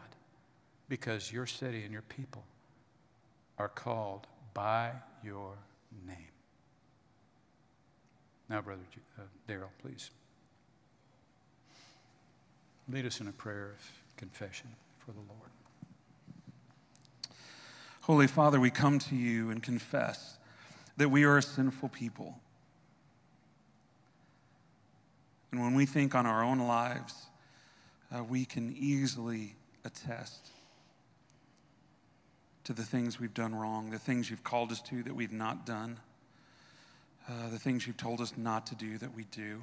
[0.87, 2.43] because your city and your people
[3.57, 4.91] are called by
[5.21, 5.55] your
[6.07, 6.30] name.
[8.51, 8.81] Now, Brother
[9.17, 10.11] uh, Daryl, please.
[12.89, 14.67] Lead us in a prayer of confession
[14.99, 15.51] for the Lord.
[18.01, 20.37] Holy Father, we come to you and confess
[20.97, 22.41] that we are a sinful people.
[25.53, 27.27] And when we think on our own lives,
[28.13, 30.49] uh, we can easily attest
[32.65, 35.65] to the things we've done wrong, the things you've called us to that we've not
[35.65, 35.99] done,
[37.29, 39.61] uh, the things you've told us not to do that we do.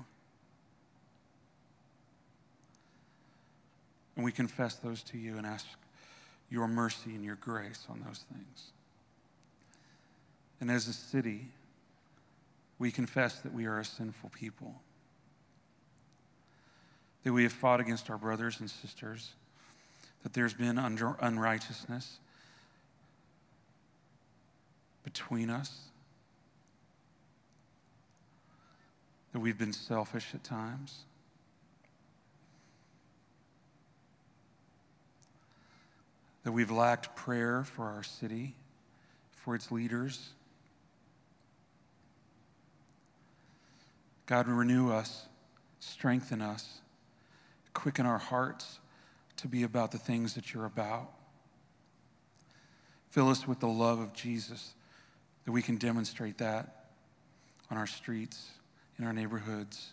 [4.17, 5.67] And we confess those to you and ask
[6.51, 8.73] your mercy and your grace on those things.
[10.61, 11.49] And as a city,
[12.79, 14.75] we confess that we are a sinful people,
[17.25, 19.33] that we have fought against our brothers and sisters,
[20.23, 22.19] that there's been unrighteousness
[25.05, 25.81] between us,
[29.33, 31.01] that we've been selfish at times.
[36.45, 38.55] That we've lacked prayer for our city,
[39.37, 40.31] for its leaders.
[44.27, 45.27] God, renew us,
[45.81, 46.81] strengthen us,
[47.75, 48.79] quicken our hearts
[49.37, 51.11] to be about the things that you're about.
[53.11, 54.75] Fill us with the love of Jesus
[55.45, 56.87] that we can demonstrate that
[57.71, 58.51] on our streets,
[58.99, 59.93] in our neighborhoods,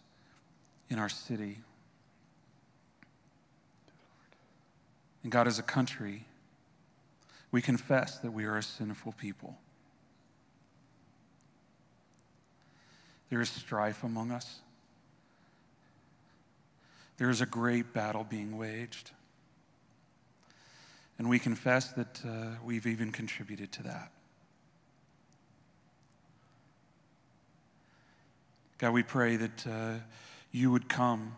[0.90, 1.60] in our city.
[5.24, 6.26] And God, as a country,
[7.52, 9.58] we confess that we are a sinful people.
[13.30, 14.60] There is strife among us.
[17.18, 19.12] There is a great battle being waged.
[21.18, 24.12] And we confess that uh, we've even contributed to that.
[28.78, 29.94] God, we pray that uh,
[30.52, 31.38] you would come.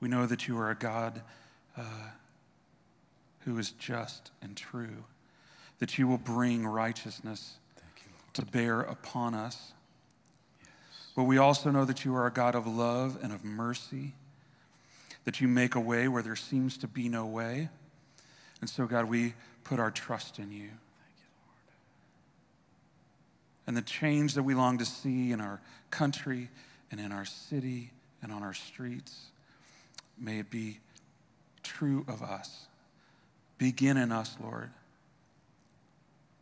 [0.00, 1.22] We know that you are a God
[1.76, 1.82] uh,
[3.40, 5.04] who is just and true,
[5.80, 9.72] that you will bring righteousness you, to bear upon us.
[10.60, 10.68] Yes.
[11.14, 14.14] But we also know that you are a God of love and of mercy,
[15.24, 17.68] that you make a way where there seems to be no way.
[18.60, 20.70] And so, God, we put our trust in you
[23.68, 26.48] and the change that we long to see in our country
[26.90, 27.90] and in our city
[28.22, 29.26] and on our streets.
[30.18, 30.78] May it be
[31.62, 32.66] true of us.
[33.58, 34.70] Begin in us, Lord.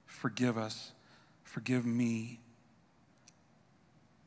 [0.06, 0.92] Forgive us.
[1.42, 2.38] Forgive me.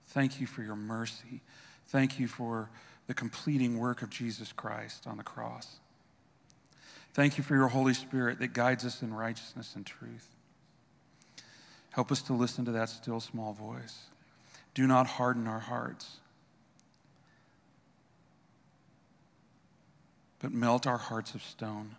[0.07, 1.39] Thank you for your mercy.
[1.87, 2.69] Thank you for
[3.07, 5.77] the completing work of Jesus Christ on the cross.
[7.13, 10.35] Thank you for your Holy Spirit that guides us in righteousness and truth.
[11.91, 14.03] Help us to listen to that still small voice.
[14.73, 16.17] Do not harden our hearts,
[20.39, 21.95] but melt our hearts of stone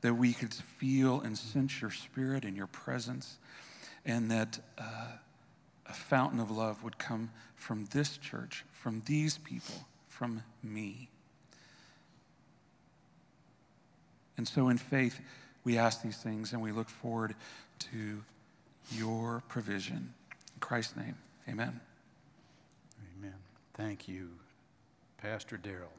[0.00, 3.38] that we could feel and sense your spirit and your presence,
[4.04, 5.08] and that uh,
[5.86, 11.08] a fountain of love would come from this church, from these people, from me.
[14.36, 15.20] And so, in faith,
[15.64, 17.34] we ask these things and we look forward
[17.78, 18.22] to
[18.92, 20.14] your provision.
[20.54, 21.16] In Christ's name,
[21.48, 21.80] amen.
[23.18, 23.34] Amen.
[23.74, 24.30] Thank you,
[25.18, 25.92] Pastor Darrell.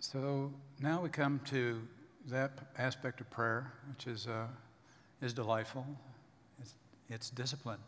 [0.00, 1.80] So now we come to
[2.28, 4.46] that aspect of prayer, which is, uh,
[5.20, 5.84] is delightful.
[6.60, 6.74] It's,
[7.10, 7.80] it's discipline.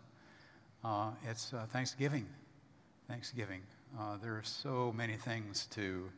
[0.85, 2.27] Uh, it's uh, Thanksgiving.
[3.09, 3.61] Thanksgiving.
[3.99, 6.11] Uh, there are so many things to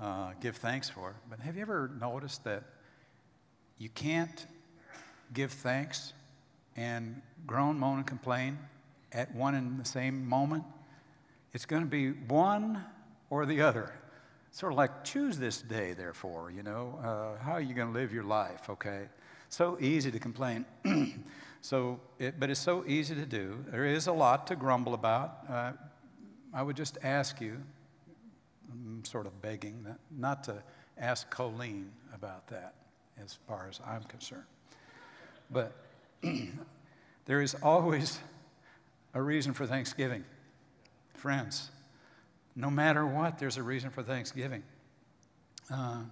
[0.00, 1.16] uh, give thanks for.
[1.28, 2.64] But have you ever noticed that
[3.78, 4.46] you can't
[5.32, 6.12] give thanks
[6.76, 8.58] and groan, moan, and complain
[9.12, 10.64] at one and the same moment?
[11.52, 12.84] It's going to be one
[13.30, 13.92] or the other.
[14.50, 16.98] Sort of like choose this day, therefore, you know.
[17.02, 19.08] Uh, how are you going to live your life, okay?
[19.48, 20.64] So easy to complain.
[21.60, 23.64] so, it, but it's so easy to do.
[23.70, 25.38] There is a lot to grumble about.
[25.48, 25.72] Uh,
[26.52, 27.58] I would just ask you
[28.70, 30.62] I'm sort of begging that, not to
[30.98, 32.74] ask Colleen about that
[33.22, 34.44] as far as I'm concerned.
[35.50, 35.72] But
[37.26, 38.18] there is always
[39.14, 40.24] a reason for Thanksgiving.
[41.14, 41.70] Friends,
[42.54, 44.62] no matter what, there's a reason for Thanksgiving.
[45.72, 46.02] Uh,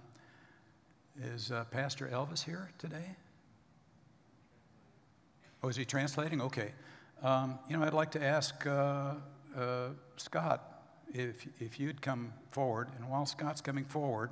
[1.21, 3.15] is uh, Pastor Elvis here today?
[5.63, 6.41] Oh, is he translating?
[6.41, 6.71] Okay.
[7.23, 9.15] Um, you know, I'd like to ask uh,
[9.57, 10.76] uh Scott
[11.13, 12.89] if, if you'd come forward.
[12.97, 14.31] And while Scott's coming forward,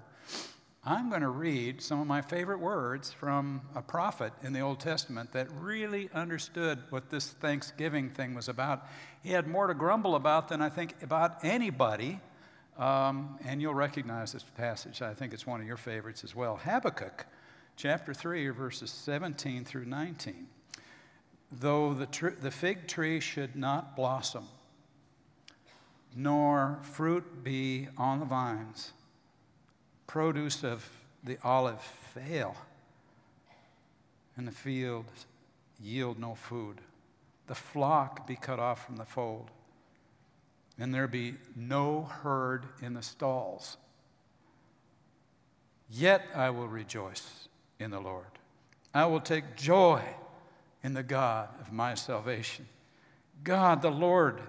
[0.83, 4.79] I'm going to read some of my favorite words from a prophet in the Old
[4.79, 8.85] Testament that really understood what this Thanksgiving thing was about.
[9.23, 12.19] He had more to grumble about than I think about anybody.
[12.77, 15.01] Um, and you'll recognize this passage.
[15.01, 16.57] I think it's one of your favorites as well.
[16.57, 17.25] Habakkuk
[17.77, 20.47] chapter 3, verses 17 through 19.
[21.51, 24.47] though the, tr- the fig tree should not blossom,
[26.15, 28.93] nor fruit be on the vines,
[30.07, 30.89] produce of
[31.23, 32.55] the olive fail,
[34.37, 35.25] and the fields
[35.81, 36.79] yield no food,
[37.47, 39.51] the flock be cut off from the fold,
[40.79, 43.77] and there be no herd in the stalls.
[45.89, 47.47] Yet I will rejoice
[47.79, 48.25] in the Lord.
[48.93, 50.01] I will take joy
[50.83, 52.67] in the God of my salvation.
[53.43, 54.41] God, the Lord,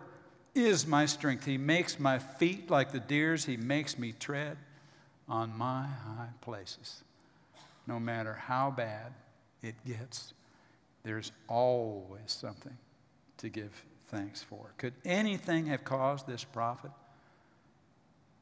[0.57, 1.45] is my strength.
[1.45, 4.57] He makes my feet like the deer's, He makes me tread
[5.29, 7.03] on my high places.
[7.87, 9.13] No matter how bad
[9.63, 10.33] it gets,
[11.03, 12.77] there's always something
[13.39, 13.71] to give
[14.09, 14.73] thanks for.
[14.79, 16.91] Could anything have caused this prophet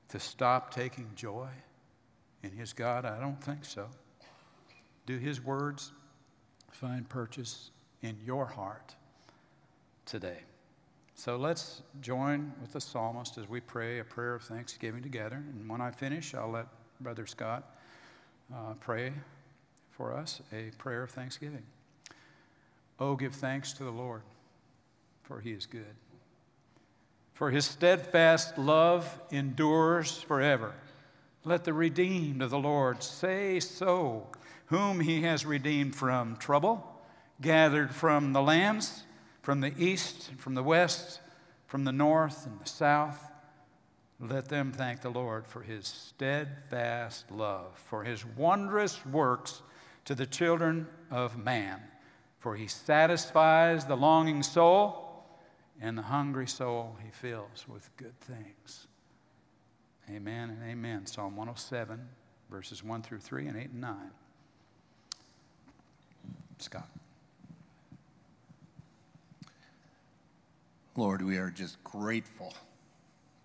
[0.08, 1.48] to stop taking joy
[2.42, 3.04] in his God?
[3.04, 3.88] I don't think so.
[5.06, 5.92] Do his words
[6.70, 7.70] find purchase
[8.02, 8.94] in your heart
[10.06, 10.38] today?
[11.16, 15.36] So let's join with the psalmist as we pray a prayer of thanksgiving together.
[15.36, 16.66] And when I finish, I'll let
[17.00, 17.76] Brother Scott
[18.52, 19.12] uh, pray
[19.90, 21.62] for us a prayer of thanksgiving.
[22.98, 24.22] Oh, give thanks to the Lord,
[25.22, 25.94] for he is good.
[27.32, 30.74] For his steadfast love endures forever.
[31.44, 34.26] Let the redeemed of the Lord say so,
[34.66, 37.02] whom he has redeemed from trouble,
[37.40, 39.04] gathered from the lands,
[39.44, 41.20] from the east, from the west,
[41.66, 43.30] from the north and the south.
[44.18, 49.60] Let them thank the Lord for his steadfast love, for his wondrous works
[50.06, 51.78] to the children of man.
[52.38, 55.26] For he satisfies the longing soul,
[55.78, 58.86] and the hungry soul he fills with good things.
[60.08, 61.04] Amen and amen.
[61.04, 62.00] Psalm 107,
[62.50, 63.96] verses 1 through 3 and 8 and 9.
[66.60, 66.88] Scott.
[70.96, 72.54] Lord, we are just grateful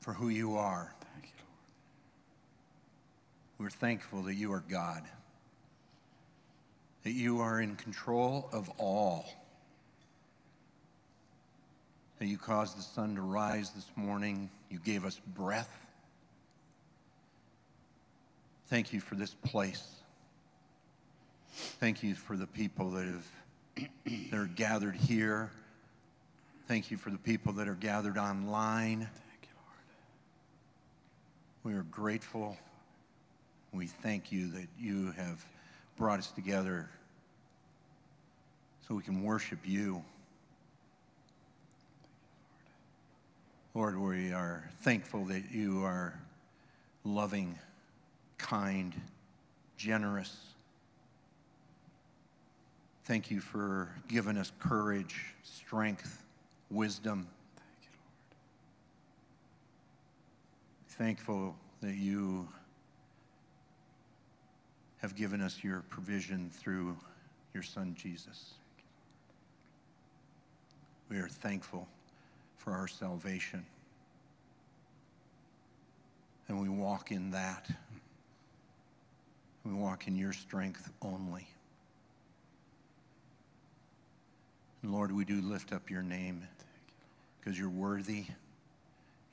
[0.02, 0.94] for who you are.
[1.14, 1.44] Thank you,
[3.58, 3.74] Lord.
[3.74, 5.04] We're thankful that you are God,
[7.04, 9.26] that you are in control of all,
[12.20, 15.76] that you caused the sun to rise this morning, you gave us breath.
[18.68, 19.96] Thank you for this place.
[21.80, 23.26] Thank you for the people that have
[24.32, 25.50] that are gathered here.
[26.70, 29.00] Thank you for the people that are gathered online.
[29.00, 29.56] Thank you,
[31.66, 31.74] Lord.
[31.74, 32.56] We are grateful.
[33.74, 35.44] We thank you that you have
[35.98, 36.88] brought us together
[38.88, 40.04] so we can worship you.
[43.74, 46.14] Lord, we are thankful that you are
[47.04, 47.58] loving,
[48.38, 48.94] kind,
[49.76, 50.38] generous.
[53.06, 56.26] Thank you for giving us courage, strength,
[56.70, 57.28] wisdom.
[57.56, 57.90] Thank you,
[61.34, 61.48] Lord.
[61.48, 62.48] thankful that you
[65.02, 66.98] have given us your provision through
[67.54, 68.54] your son Jesus.
[71.10, 71.88] We are thankful
[72.58, 73.66] for our salvation.
[76.48, 77.70] And we walk in that.
[79.64, 81.48] We walk in your strength only.
[84.82, 86.48] And Lord, we do lift up your name
[87.40, 88.26] because you're worthy.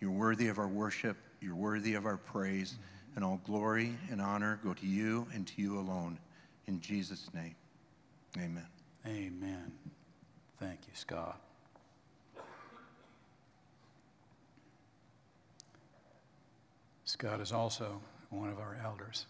[0.01, 1.16] You're worthy of our worship.
[1.40, 2.76] You're worthy of our praise.
[3.14, 6.18] And all glory and honor go to you and to you alone.
[6.66, 7.55] In Jesus' name,
[8.36, 8.66] amen.
[9.07, 9.72] Amen.
[10.59, 11.40] Thank you, Scott.
[17.05, 19.26] Scott is also one of our elders.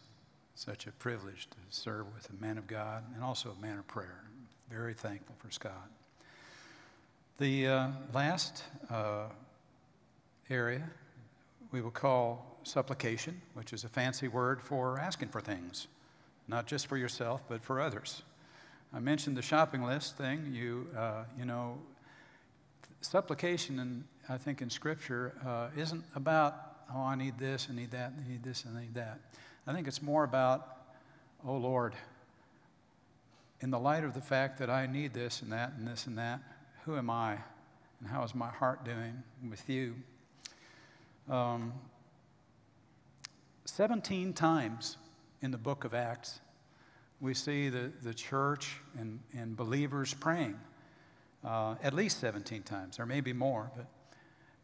[0.54, 3.86] Such a privilege to serve with a man of God and also a man of
[3.86, 4.24] prayer.
[4.70, 5.90] Very thankful for Scott.
[7.39, 9.24] The uh, last uh,
[10.49, 10.89] area
[11.70, 15.87] we will call supplication, which is a fancy word for asking for things,
[16.49, 18.22] not just for yourself, but for others.
[18.95, 20.51] I mentioned the shopping list thing.
[20.51, 21.76] You, uh, you know,
[23.03, 26.55] supplication, and I think in Scripture, uh, isn't about,
[26.95, 29.20] oh, I need this, I need that, I need this, I need that.
[29.66, 30.68] I think it's more about,
[31.47, 31.93] oh, Lord,
[33.61, 36.16] in the light of the fact that I need this and that and this and
[36.16, 36.41] that,
[36.87, 37.37] who am I?
[37.99, 39.97] And how is my heart doing with you?
[41.28, 41.72] Um,
[43.64, 44.97] 17 times
[45.43, 46.39] in the book of Acts,
[47.20, 50.57] we see the, the church and, and believers praying.
[51.45, 52.99] Uh, at least 17 times.
[52.99, 53.87] There may be more, but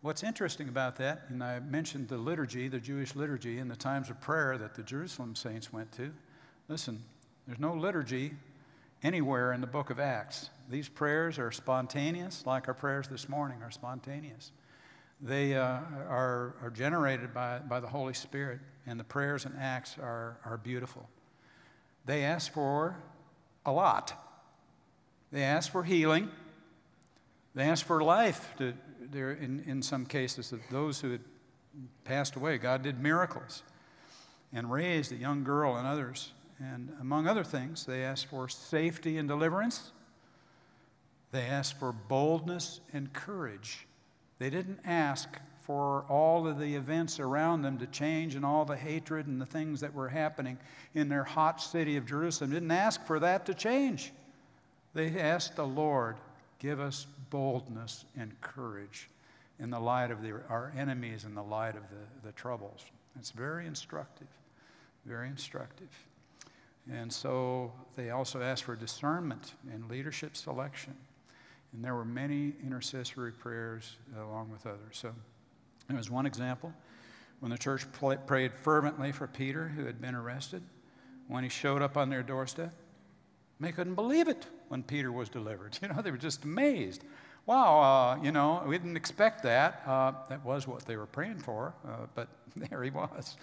[0.00, 4.10] what's interesting about that, and I mentioned the liturgy, the Jewish liturgy, and the times
[4.10, 6.12] of prayer that the Jerusalem saints went to.
[6.68, 7.02] Listen,
[7.46, 8.32] there's no liturgy
[9.02, 13.62] anywhere in the book of Acts these prayers are spontaneous, like our prayers this morning
[13.62, 14.52] are spontaneous.
[15.20, 19.96] They uh, are, are generated by, by the Holy Spirit, and the prayers and acts
[20.00, 21.08] are, are beautiful.
[22.06, 22.96] They ask for
[23.64, 24.14] a lot.
[25.30, 26.30] They ask for healing.
[27.54, 28.54] They ask for life.
[28.58, 28.74] To,
[29.12, 31.20] in, in some cases, those who had
[32.04, 33.62] passed away, God did miracles
[34.52, 36.32] and raised a young girl and others.
[36.58, 39.92] And among other things, they asked for safety and deliverance.
[41.32, 43.86] They asked for boldness and courage.
[44.38, 45.28] They didn't ask
[45.64, 49.46] for all of the events around them to change and all the hatred and the
[49.46, 50.58] things that were happening
[50.94, 52.50] in their hot city of Jerusalem.
[52.50, 54.12] They didn't ask for that to change.
[54.94, 56.16] They asked the Lord,
[56.58, 59.08] give us boldness and courage
[59.58, 62.84] in the light of the, our enemies in the light of the, the troubles.
[63.18, 64.28] It's very instructive,
[65.06, 65.88] very instructive.
[66.90, 70.94] And so they also asked for discernment and leadership selection.
[71.72, 74.92] And there were many intercessory prayers along with others.
[74.92, 75.14] So
[75.88, 76.72] there was one example
[77.40, 77.86] when the church
[78.26, 80.62] prayed fervently for Peter, who had been arrested.
[81.28, 82.72] When he showed up on their doorstep,
[83.58, 85.78] they couldn't believe it when Peter was delivered.
[85.82, 87.04] You know, they were just amazed.
[87.46, 89.82] Wow, uh, you know, we didn't expect that.
[89.86, 93.36] Uh, that was what they were praying for, uh, but there he was.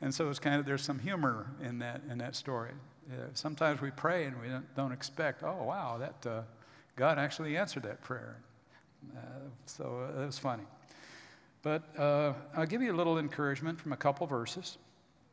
[0.00, 2.72] And so it's kind of, there's some humor in that, in that story.
[3.10, 6.42] Uh, sometimes we pray and we don't, don't expect, oh, wow, that, uh,
[6.96, 8.36] God actually answered that prayer.
[9.16, 9.20] Uh,
[9.66, 10.64] so it was funny.
[11.62, 14.78] But I'll give you a little encouragement from a couple verses.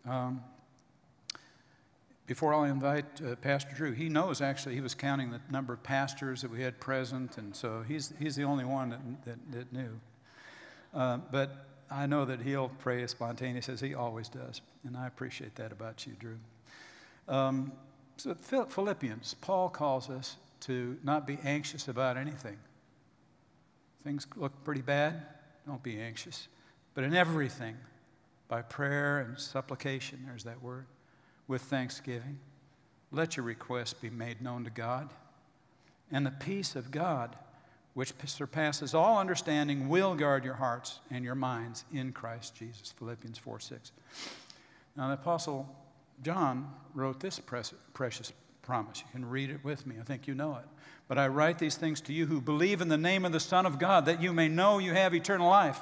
[0.07, 0.41] Um,
[2.29, 5.81] before i invite uh, Pastor Drew, he knows actually, he was counting the number of
[5.81, 9.73] pastors that we had present, and so he's, he's the only one that, that, that
[9.73, 9.99] knew.
[10.93, 15.07] Uh, but I know that he'll pray as spontaneous as he always does, and I
[15.07, 16.37] appreciate that about you, Drew.
[17.27, 17.71] Um,
[18.17, 22.57] so, Philippians, Paul calls us to not be anxious about anything.
[24.03, 25.21] Things look pretty bad,
[25.67, 26.47] don't be anxious.
[26.93, 27.77] But in everything,
[28.47, 30.87] by prayer and supplication, there's that word
[31.47, 32.39] with thanksgiving.
[33.11, 35.09] Let your requests be made known to God.
[36.11, 37.35] And the peace of God,
[37.93, 42.91] which surpasses all understanding, will guard your hearts and your minds in Christ Jesus.
[42.97, 43.91] Philippians 4 6.
[44.95, 45.73] Now, the Apostle
[46.23, 48.33] John wrote this precious
[48.69, 48.99] promise.
[48.99, 49.95] You can read it with me.
[49.99, 50.65] I think you know it.
[51.07, 53.65] But I write these things to you who believe in the name of the Son
[53.65, 55.81] of God, that you may know you have eternal life.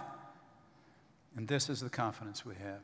[1.35, 2.79] And this is the confidence we have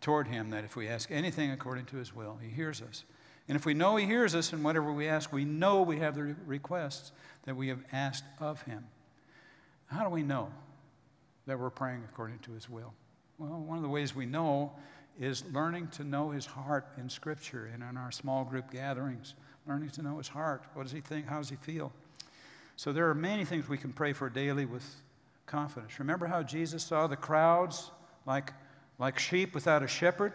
[0.00, 3.04] toward Him that if we ask anything according to His will, He hears us.
[3.46, 6.16] And if we know He hears us in whatever we ask, we know we have
[6.16, 7.12] the requests
[7.44, 8.84] that we have asked of Him.
[9.86, 10.50] How do we know
[11.46, 12.92] that we're praying according to His will?
[13.38, 14.72] Well, one of the ways we know
[15.18, 19.34] is learning to know His heart in Scripture and in our small group gatherings.
[19.66, 20.64] Learning to know His heart.
[20.74, 21.26] What does He think?
[21.26, 21.92] How does He feel?
[22.76, 24.84] So there are many things we can pray for daily with
[25.46, 25.98] confidence.
[25.98, 27.90] Remember how Jesus saw the crowds
[28.24, 28.52] like
[28.98, 30.32] like sheep without a shepherd.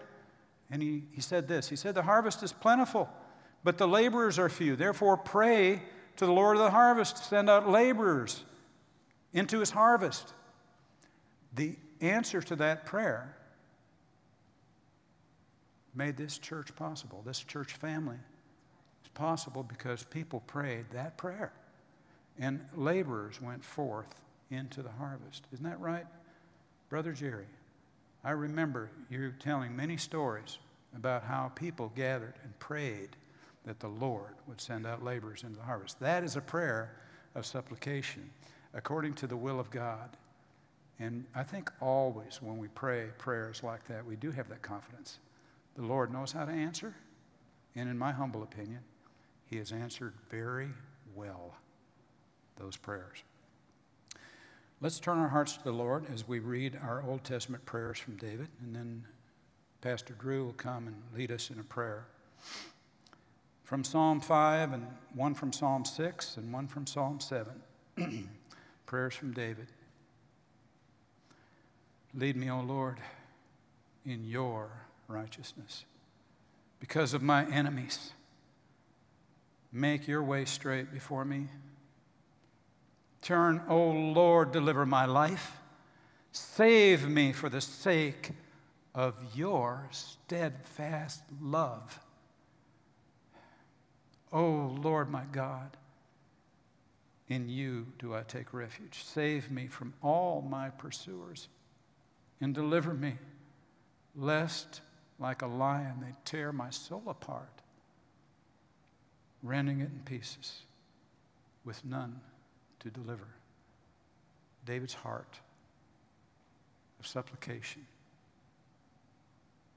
[0.71, 3.09] And he, he said this He said, The harvest is plentiful,
[3.63, 4.75] but the laborers are few.
[4.75, 5.81] Therefore, pray
[6.17, 8.43] to the Lord of the harvest to send out laborers
[9.33, 10.33] into his harvest.
[11.55, 13.35] The answer to that prayer
[15.95, 18.17] made this church possible, this church family.
[19.01, 21.51] It's possible because people prayed that prayer.
[22.39, 24.15] And laborers went forth
[24.49, 25.45] into the harvest.
[25.53, 26.05] Isn't that right,
[26.89, 27.45] Brother Jerry?
[28.23, 30.57] I remember you telling many stories
[30.95, 33.09] about how people gathered and prayed
[33.65, 35.99] that the Lord would send out laborers into the harvest.
[35.99, 36.95] That is a prayer
[37.35, 38.29] of supplication
[38.73, 40.09] according to the will of God.
[40.99, 45.19] And I think always when we pray prayers like that, we do have that confidence.
[45.75, 46.93] The Lord knows how to answer,
[47.75, 48.81] and in my humble opinion,
[49.45, 50.69] He has answered very
[51.15, 51.55] well
[52.57, 53.23] those prayers.
[54.81, 58.17] Let's turn our hearts to the Lord as we read our Old Testament prayers from
[58.17, 59.05] David, and then
[59.81, 62.05] Pastor Drew will come and lead us in a prayer.
[63.63, 67.63] From Psalm 5, and one from Psalm 6, and one from Psalm 7.
[68.85, 69.67] prayers from David.
[72.13, 72.99] Lead me, O Lord,
[74.05, 74.69] in your
[75.13, 75.85] righteousness
[76.79, 78.11] because of my enemies.
[79.71, 81.47] Make your way straight before me.
[83.21, 85.57] Turn, O Lord, deliver my life.
[86.31, 88.31] Save me for the sake
[88.93, 91.99] of your steadfast love.
[94.31, 95.77] O Lord my God,
[97.29, 99.03] in you do I take refuge.
[99.03, 101.47] Save me from all my pursuers
[102.41, 103.13] and deliver me,
[104.15, 104.81] lest,
[105.19, 107.61] like a lion, they tear my soul apart,
[109.41, 110.63] rending it in pieces.
[111.65, 112.19] with none
[112.79, 113.27] to deliver.
[114.65, 115.39] David's heart
[116.99, 117.85] of supplication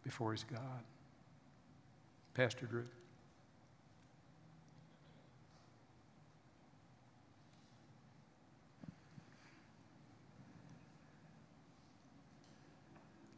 [0.03, 0.61] before his God.
[2.35, 2.85] Pastor Drew.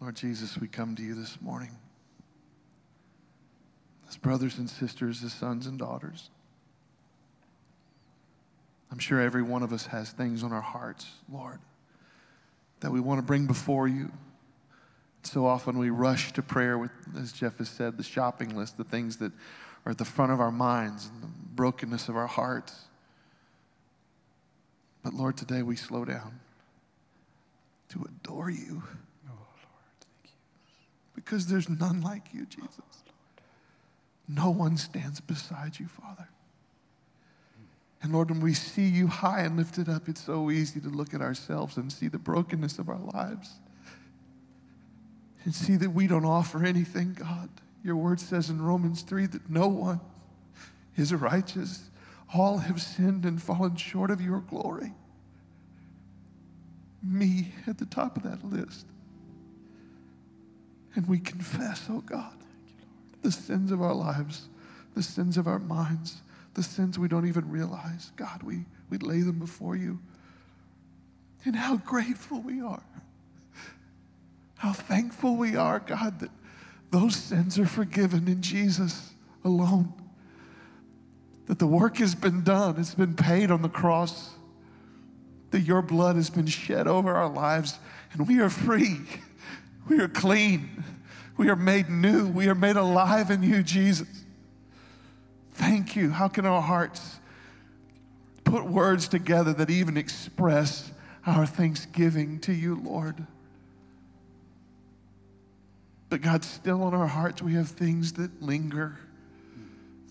[0.01, 1.77] Lord Jesus, we come to you this morning
[4.09, 6.31] as brothers and sisters, as sons and daughters.
[8.91, 11.59] I'm sure every one of us has things on our hearts, Lord,
[12.81, 14.11] that we want to bring before you.
[15.25, 16.91] So often we rush to prayer with,
[17.21, 19.33] as Jeff has said, the shopping list, the things that
[19.85, 22.87] are at the front of our minds and the brokenness of our hearts.
[25.03, 26.41] But Lord, today we slow down
[27.91, 28.83] to adore you
[31.15, 33.03] because there's none like you, Jesus.
[34.29, 36.29] No one stands beside you, Father.
[38.03, 41.15] And Lord, when we see you high and lifted up, it's so easy to look
[41.15, 43.55] at ourselves and see the brokenness of our lives
[45.45, 47.49] and see that we don't offer anything, God.
[47.83, 50.01] Your word says in Romans 3 that no one
[50.97, 51.91] is righteous.
[52.35, 54.93] All have sinned and fallen short of your glory.
[57.03, 58.85] Me at the top of that list.
[60.95, 62.37] And we confess, oh God,
[63.23, 64.49] the sins of our lives,
[64.95, 66.17] the sins of our minds,
[66.55, 68.13] the sins we don't even realize.
[68.17, 69.99] God, we, we lay them before you.
[71.45, 72.83] And how grateful we are.
[74.57, 76.31] How thankful we are, God, that
[76.91, 79.13] those sins are forgiven in Jesus
[79.45, 79.93] alone.
[81.47, 84.31] That the work has been done, it's been paid on the cross.
[85.51, 87.79] That your blood has been shed over our lives,
[88.13, 88.99] and we are free.
[89.89, 90.85] We are clean.
[91.39, 92.27] We are made new.
[92.27, 94.09] We are made alive in you, Jesus.
[95.53, 96.11] Thank you.
[96.11, 97.21] How can our hearts
[98.45, 100.91] put words together that even express
[101.25, 103.25] our thanksgiving to you, Lord?
[106.11, 108.99] But God, still in our hearts, we have things that linger,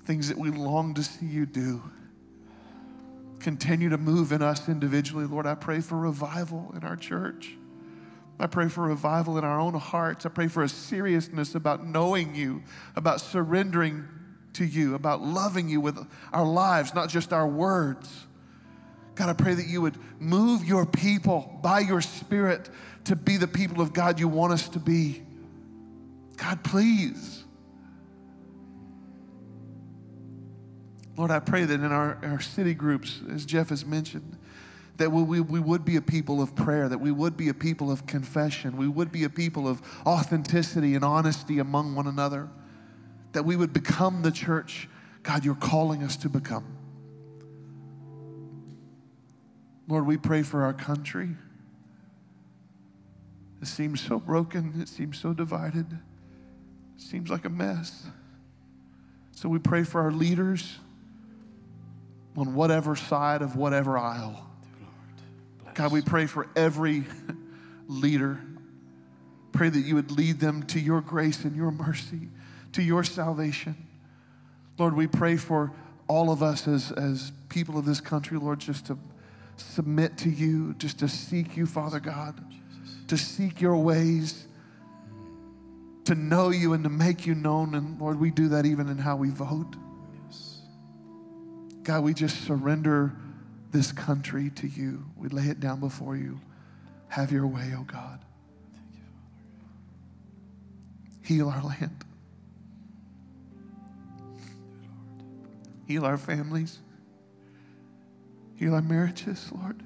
[0.06, 1.82] things that we long to see you do.
[3.40, 5.26] Continue to move in us individually.
[5.26, 7.58] Lord, I pray for revival in our church.
[8.40, 10.26] I pray for revival in our own hearts.
[10.26, 12.64] I pray for a seriousness about knowing you,
[12.96, 14.08] about surrendering
[14.54, 15.98] to you, about loving you with
[16.32, 18.26] our lives, not just our words.
[19.16, 22.70] God, I pray that you would move your people by your Spirit
[23.06, 25.24] to be the people of God you want us to be.
[26.38, 27.44] God, please.
[31.18, 34.37] Lord, I pray that in our, our city groups, as Jeff has mentioned,
[34.98, 37.92] that we, we, would be a people of prayer, that we would be a people
[37.92, 42.50] of confession, we would be a people of authenticity and honesty among one another,
[43.34, 44.90] that we would become the church,
[45.22, 46.66] God, you're calling us to become.
[49.88, 51.30] Lord, we pray for our country.
[53.62, 58.08] It seems so broken, it seems so divided, it seems like a mess.
[59.32, 60.78] So we pray for our leaders
[62.36, 64.47] on whatever side of whatever aisle.
[65.78, 67.04] God, we pray for every
[67.88, 68.40] leader.
[69.52, 72.30] Pray that you would lead them to your grace and your mercy,
[72.72, 73.78] to your salvation.
[74.80, 75.72] Lord, we pray for
[76.08, 78.98] all of us as, as people of this country, Lord, just to
[79.58, 82.44] submit to you, just to seek you, Father God,
[83.08, 84.48] to seek your ways,
[86.06, 87.76] to know you and to make you known.
[87.76, 89.76] And Lord, we do that even in how we vote.
[91.84, 93.14] God, we just surrender
[93.72, 95.06] this country to you.
[95.18, 96.40] We lay it down before you.
[97.10, 98.20] Have your way, oh God.
[101.24, 102.06] Heal our land.
[105.88, 106.80] Heal our families.
[108.56, 109.82] Heal our marriages, Lord.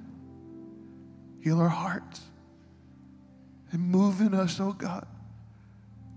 [1.41, 2.21] Heal our hearts.
[3.71, 5.07] And move in us, oh God,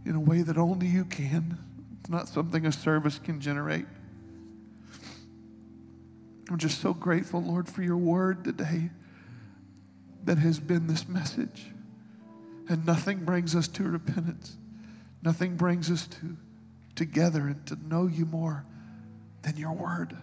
[0.05, 1.59] in a way that only you can.
[2.01, 3.87] It's not something a service can generate.
[6.51, 8.91] I'm just so grateful, Lord, for your word today
[10.25, 11.67] that has been this message.
[12.69, 14.57] And nothing brings us to repentance.
[15.23, 16.37] Nothing brings us to
[16.95, 18.65] together and to know you more
[19.43, 20.17] than your word.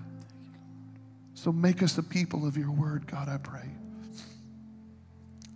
[1.34, 3.70] So make us a people of your word, God, I pray.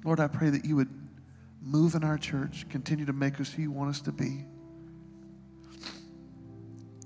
[0.03, 0.89] Lord, I pray that you would
[1.61, 4.45] move in our church, continue to make us who you want us to be.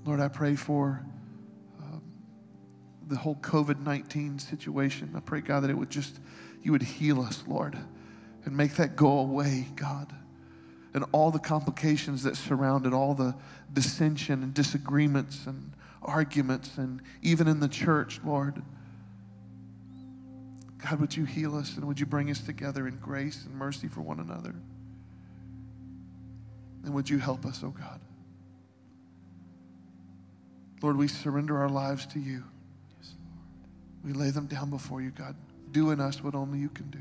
[0.04, 1.04] Lord, I pray for
[3.10, 5.12] the whole COVID 19 situation.
[5.14, 6.18] I pray, God, that it would just,
[6.62, 7.76] you would heal us, Lord,
[8.44, 10.12] and make that go away, God.
[10.94, 13.34] And all the complications that surrounded all the
[13.72, 18.62] dissension and disagreements and arguments, and even in the church, Lord.
[20.78, 23.86] God, would you heal us and would you bring us together in grace and mercy
[23.86, 24.54] for one another?
[26.84, 28.00] And would you help us, oh God?
[30.80, 32.44] Lord, we surrender our lives to you.
[34.04, 35.34] We lay them down before you, God.
[35.72, 36.98] Do in us what only you can do.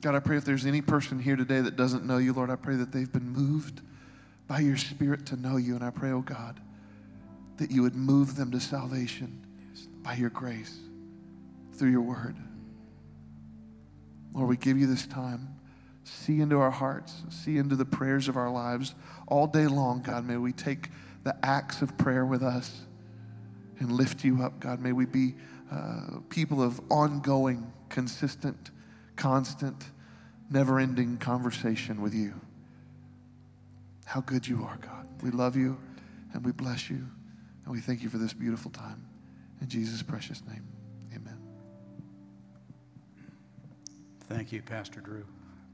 [0.00, 2.56] God, I pray if there's any person here today that doesn't know you, Lord, I
[2.56, 3.80] pray that they've been moved
[4.46, 5.74] by your Spirit to know you.
[5.74, 6.60] And I pray, oh God,
[7.56, 9.44] that you would move them to salvation
[10.02, 10.78] by your grace
[11.74, 12.36] through your word.
[14.32, 15.48] Lord, we give you this time.
[16.04, 18.94] See into our hearts, see into the prayers of our lives
[19.26, 20.24] all day long, God.
[20.24, 20.90] May we take
[21.24, 22.82] the acts of prayer with us
[23.80, 24.80] and lift you up, God.
[24.80, 25.34] May we be
[25.70, 28.70] uh, people of ongoing, consistent,
[29.16, 29.84] constant,
[30.50, 32.34] never ending conversation with you.
[34.04, 35.06] How good you are, God.
[35.22, 35.78] We love you
[36.32, 37.06] and we bless you
[37.64, 39.04] and we thank you for this beautiful time.
[39.60, 40.64] In Jesus' precious name,
[41.14, 41.38] amen.
[44.28, 45.24] Thank you, Pastor Drew.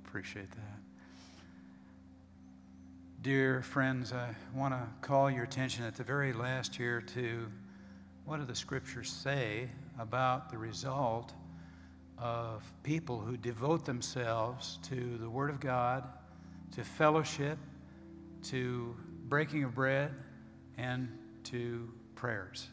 [0.05, 0.78] Appreciate that.
[3.22, 7.46] Dear friends, I want to call your attention at the very last here to
[8.24, 9.68] what do the scriptures say
[9.98, 11.32] about the result
[12.16, 16.04] of people who devote themselves to the Word of God,
[16.74, 17.58] to fellowship,
[18.44, 18.96] to
[19.28, 20.10] breaking of bread,
[20.78, 21.08] and
[21.44, 22.68] to prayers.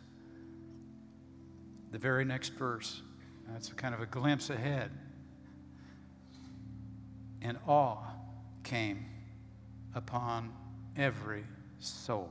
[1.92, 3.02] The very next verse,
[3.50, 4.92] that's a kind of a glimpse ahead.
[7.42, 7.98] And awe
[8.64, 9.06] came
[9.94, 10.54] upon
[10.96, 11.44] every
[11.80, 12.30] soul.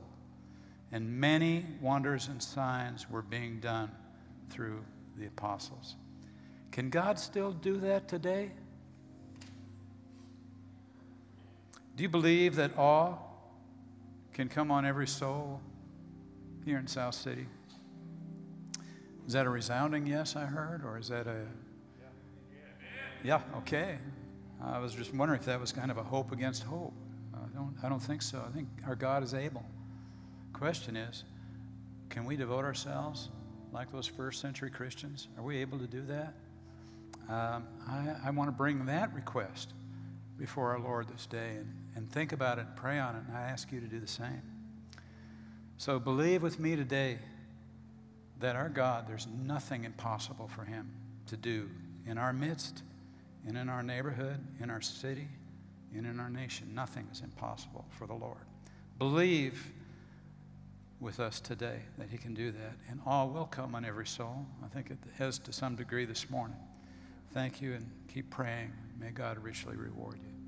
[0.91, 3.91] And many wonders and signs were being done
[4.49, 4.83] through
[5.17, 5.95] the apostles.
[6.71, 8.51] Can God still do that today?
[11.95, 13.17] Do you believe that awe
[14.33, 15.61] can come on every soul
[16.65, 17.45] here in South City?
[19.27, 20.83] Is that a resounding yes, I heard?
[20.83, 21.45] Or is that a.
[23.23, 23.99] Yeah, okay.
[24.63, 26.93] I was just wondering if that was kind of a hope against hope.
[27.33, 28.43] I don't, I don't think so.
[28.47, 29.63] I think our God is able.
[30.61, 31.23] Question is
[32.11, 33.29] can we devote ourselves
[33.73, 35.27] like those first century Christians?
[35.35, 36.35] Are we able to do that?
[37.27, 39.73] Um, I, I want to bring that request
[40.37, 43.35] before our Lord this day and, and think about it and pray on it, and
[43.35, 44.43] I ask you to do the same.
[45.77, 47.17] So believe with me today
[48.39, 50.91] that our God, there's nothing impossible for Him
[51.25, 51.71] to do
[52.05, 52.83] in our midst
[53.47, 55.27] and in our neighborhood, in our city,
[55.95, 56.75] and in our nation.
[56.75, 58.45] Nothing is impossible for the Lord.
[58.99, 59.73] Believe
[61.01, 64.45] with us today that He can do that, and all will come on every soul.
[64.63, 66.57] I think it has to some degree this morning.
[67.33, 68.71] Thank you, and keep praying.
[68.99, 70.40] May God richly reward you.